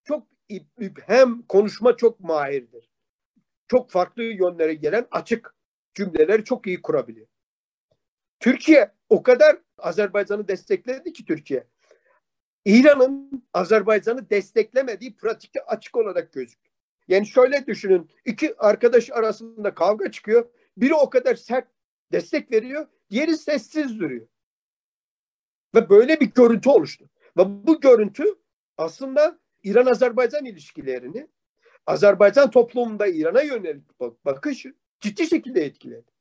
çok 0.03 0.27
hem 1.05 1.41
konuşma 1.41 1.97
çok 1.97 2.19
mahirdir. 2.19 2.89
Çok 3.67 3.91
farklı 3.91 4.23
yönlere 4.23 4.73
gelen 4.73 5.07
açık 5.11 5.55
cümleleri 5.93 6.43
çok 6.43 6.67
iyi 6.67 6.81
kurabiliyor. 6.81 7.27
Türkiye 8.39 8.91
o 9.09 9.23
kadar 9.23 9.57
Azerbaycan'ı 9.77 10.47
destekledi 10.47 11.13
ki 11.13 11.25
Türkiye. 11.25 11.67
İran'ın 12.65 13.43
Azerbaycan'ı 13.53 14.29
desteklemediği 14.29 15.15
pratikte 15.15 15.61
açık 15.65 15.97
olarak 15.97 16.33
gözüküyor. 16.33 16.75
Yani 17.07 17.27
şöyle 17.27 17.67
düşünün. 17.67 18.09
iki 18.25 18.55
arkadaş 18.57 19.11
arasında 19.11 19.73
kavga 19.75 20.11
çıkıyor. 20.11 20.49
Biri 20.77 20.93
o 20.93 21.09
kadar 21.09 21.35
sert 21.35 21.67
destek 22.11 22.51
veriyor. 22.51 22.87
Diğeri 23.09 23.37
sessiz 23.37 23.99
duruyor. 23.99 24.27
Ve 25.75 25.89
böyle 25.89 26.19
bir 26.19 26.25
görüntü 26.25 26.69
oluştu. 26.69 27.09
Ve 27.37 27.67
bu 27.67 27.81
görüntü 27.81 28.23
aslında 28.77 29.39
İran-Azerbaycan 29.63 30.45
ilişkilerini 30.45 31.27
Azerbaycan 31.87 32.51
toplumunda 32.51 33.07
İran'a 33.07 33.41
yönelik 33.41 33.99
bakışı 34.25 34.73
ciddi 34.99 35.27
şekilde 35.27 35.65
etkiledi. 35.65 36.11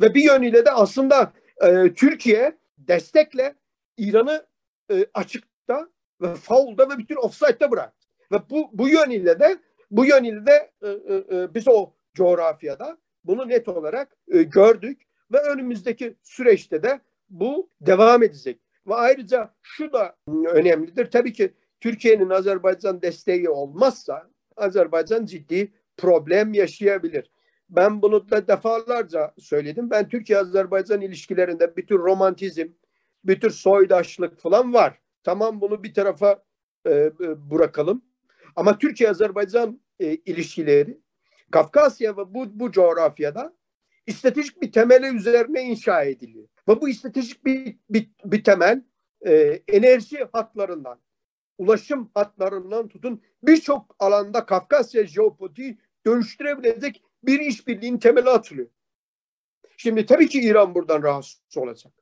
Ve 0.00 0.14
bir 0.14 0.22
yönüyle 0.22 0.64
de 0.64 0.70
aslında 0.70 1.32
e, 1.62 1.94
Türkiye 1.94 2.58
destekle 2.78 3.54
İran'ı 3.96 4.46
e, 4.90 5.06
açıkta 5.14 5.88
ve 6.20 6.34
faulda 6.34 6.90
ve 6.90 6.98
bütün 6.98 7.16
offside'da 7.16 7.70
bıraktı. 7.70 8.08
Ve 8.32 8.36
bu, 8.50 8.70
bu 8.72 8.88
yönüyle 8.88 9.40
de 9.40 9.58
bu 9.90 10.04
yönüyle 10.04 10.46
de 10.46 10.72
e, 10.82 10.88
e, 10.88 11.36
e, 11.36 11.54
biz 11.54 11.68
o 11.68 11.92
coğrafyada 12.14 12.98
bunu 13.24 13.48
net 13.48 13.68
olarak 13.68 14.16
e, 14.28 14.42
gördük 14.42 15.02
ve 15.32 15.38
önümüzdeki 15.38 16.16
süreçte 16.22 16.82
de 16.82 17.00
bu 17.30 17.70
devam 17.80 18.22
edecek. 18.22 18.60
Ve 18.86 18.94
ayrıca 18.94 19.54
şu 19.62 19.92
da 19.92 20.16
önemlidir. 20.28 21.10
Tabii 21.10 21.32
ki 21.32 21.54
Türkiye'nin 21.80 22.30
Azerbaycan 22.30 23.02
desteği 23.02 23.50
olmazsa 23.50 24.30
Azerbaycan 24.56 25.26
ciddi 25.26 25.72
problem 25.96 26.54
yaşayabilir. 26.54 27.30
Ben 27.70 28.02
bunu 28.02 28.30
da 28.30 28.48
defalarca 28.48 29.34
söyledim. 29.38 29.90
Ben 29.90 30.08
Türkiye-Azerbaycan 30.08 31.00
ilişkilerinde 31.00 31.76
bir 31.76 31.86
tür 31.86 31.98
romantizm, 31.98 32.68
bir 33.24 33.40
tür 33.40 33.50
soydaşlık 33.50 34.40
falan 34.40 34.74
var. 34.74 34.98
Tamam 35.22 35.60
bunu 35.60 35.82
bir 35.82 35.94
tarafa 35.94 36.42
e, 36.86 36.90
e 36.90 37.50
bırakalım. 37.50 38.04
Ama 38.56 38.78
Türkiye-Azerbaycan 38.78 39.80
e, 40.00 40.14
ilişkileri 40.14 40.98
Kafkasya 41.50 42.16
ve 42.16 42.34
bu, 42.34 42.60
bu 42.60 42.72
coğrafyada 42.72 43.56
stratejik 44.12 44.62
bir 44.62 44.72
temeli 44.72 45.16
üzerine 45.16 45.62
inşa 45.62 46.02
ediliyor. 46.02 46.48
Ve 46.68 46.80
bu 46.80 46.92
stratejik 46.92 47.44
bir, 47.44 47.76
bir, 47.90 48.10
bir 48.24 48.44
temel 48.44 48.82
e, 49.26 49.62
enerji 49.68 50.18
hatlarından, 50.32 51.00
ulaşım 51.58 52.10
hatlarından 52.14 52.88
tutun 52.88 53.22
birçok 53.42 53.96
alanda 53.98 54.46
Kafkasya 54.46 55.06
jeopolitiği 55.06 55.78
dönüştürebilecek 56.06 57.02
bir 57.22 57.40
işbirliğinin 57.40 57.98
temeli 57.98 58.30
atılıyor. 58.30 58.68
Şimdi 59.76 60.06
tabii 60.06 60.28
ki 60.28 60.40
İran 60.40 60.74
buradan 60.74 61.02
rahatsız 61.02 61.56
olacak. 61.56 61.92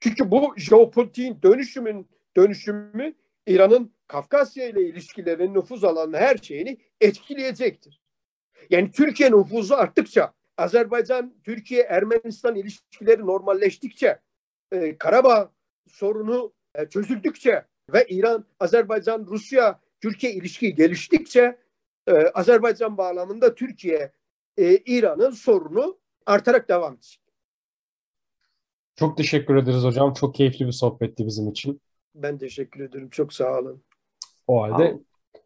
Çünkü 0.00 0.30
bu 0.30 0.54
jeopolitiğin 0.56 1.42
dönüşümün 1.42 2.08
dönüşümü 2.36 3.14
İran'ın 3.46 3.94
Kafkasya 4.06 4.68
ile 4.68 4.82
ilişkilerin 4.82 5.54
nüfuz 5.54 5.84
alanı 5.84 6.16
her 6.16 6.36
şeyini 6.36 6.78
etkileyecektir. 7.00 8.00
Yani 8.70 8.90
Türkiye 8.90 9.30
nüfuzu 9.30 9.74
arttıkça, 9.74 10.32
Azerbaycan, 10.60 11.34
Türkiye, 11.44 11.82
Ermenistan 11.82 12.56
ilişkileri 12.56 13.26
normalleştikçe, 13.26 14.18
e, 14.72 14.98
Karabağ 14.98 15.52
sorunu 15.88 16.52
e, 16.74 16.88
çözüldükçe 16.88 17.64
ve 17.92 18.06
İran, 18.08 18.44
Azerbaycan, 18.60 19.26
Rusya, 19.26 19.80
Türkiye 20.00 20.32
ilişki 20.32 20.74
geliştikçe 20.74 21.58
e, 22.06 22.12
Azerbaycan 22.12 22.98
bağlamında 22.98 23.54
Türkiye, 23.54 24.12
e, 24.56 24.76
İran'ın 24.76 25.30
sorunu 25.30 25.98
artarak 26.26 26.68
devam 26.68 26.94
edecek. 26.94 27.20
Çok 28.96 29.16
teşekkür 29.16 29.56
ederiz 29.56 29.82
hocam. 29.82 30.14
Çok 30.14 30.34
keyifli 30.34 30.66
bir 30.66 30.72
sohbetti 30.72 31.26
bizim 31.26 31.48
için. 31.48 31.80
Ben 32.14 32.38
teşekkür 32.38 32.80
ederim. 32.80 33.10
Çok 33.10 33.32
sağ 33.32 33.58
olun. 33.58 33.82
O 34.46 34.62
halde 34.62 34.98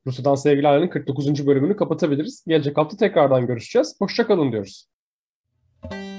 Rusya'dan 0.07 0.35
Sevgiler'in 0.35 0.89
49. 0.89 1.47
bölümünü 1.47 1.77
kapatabiliriz. 1.77 2.45
Gelecek 2.47 2.77
hafta 2.77 2.97
tekrardan 2.97 3.47
görüşeceğiz. 3.47 3.97
Hoşçakalın 3.99 4.53
diyoruz. 4.53 4.89
Thank 5.91 6.05
you. 6.05 6.14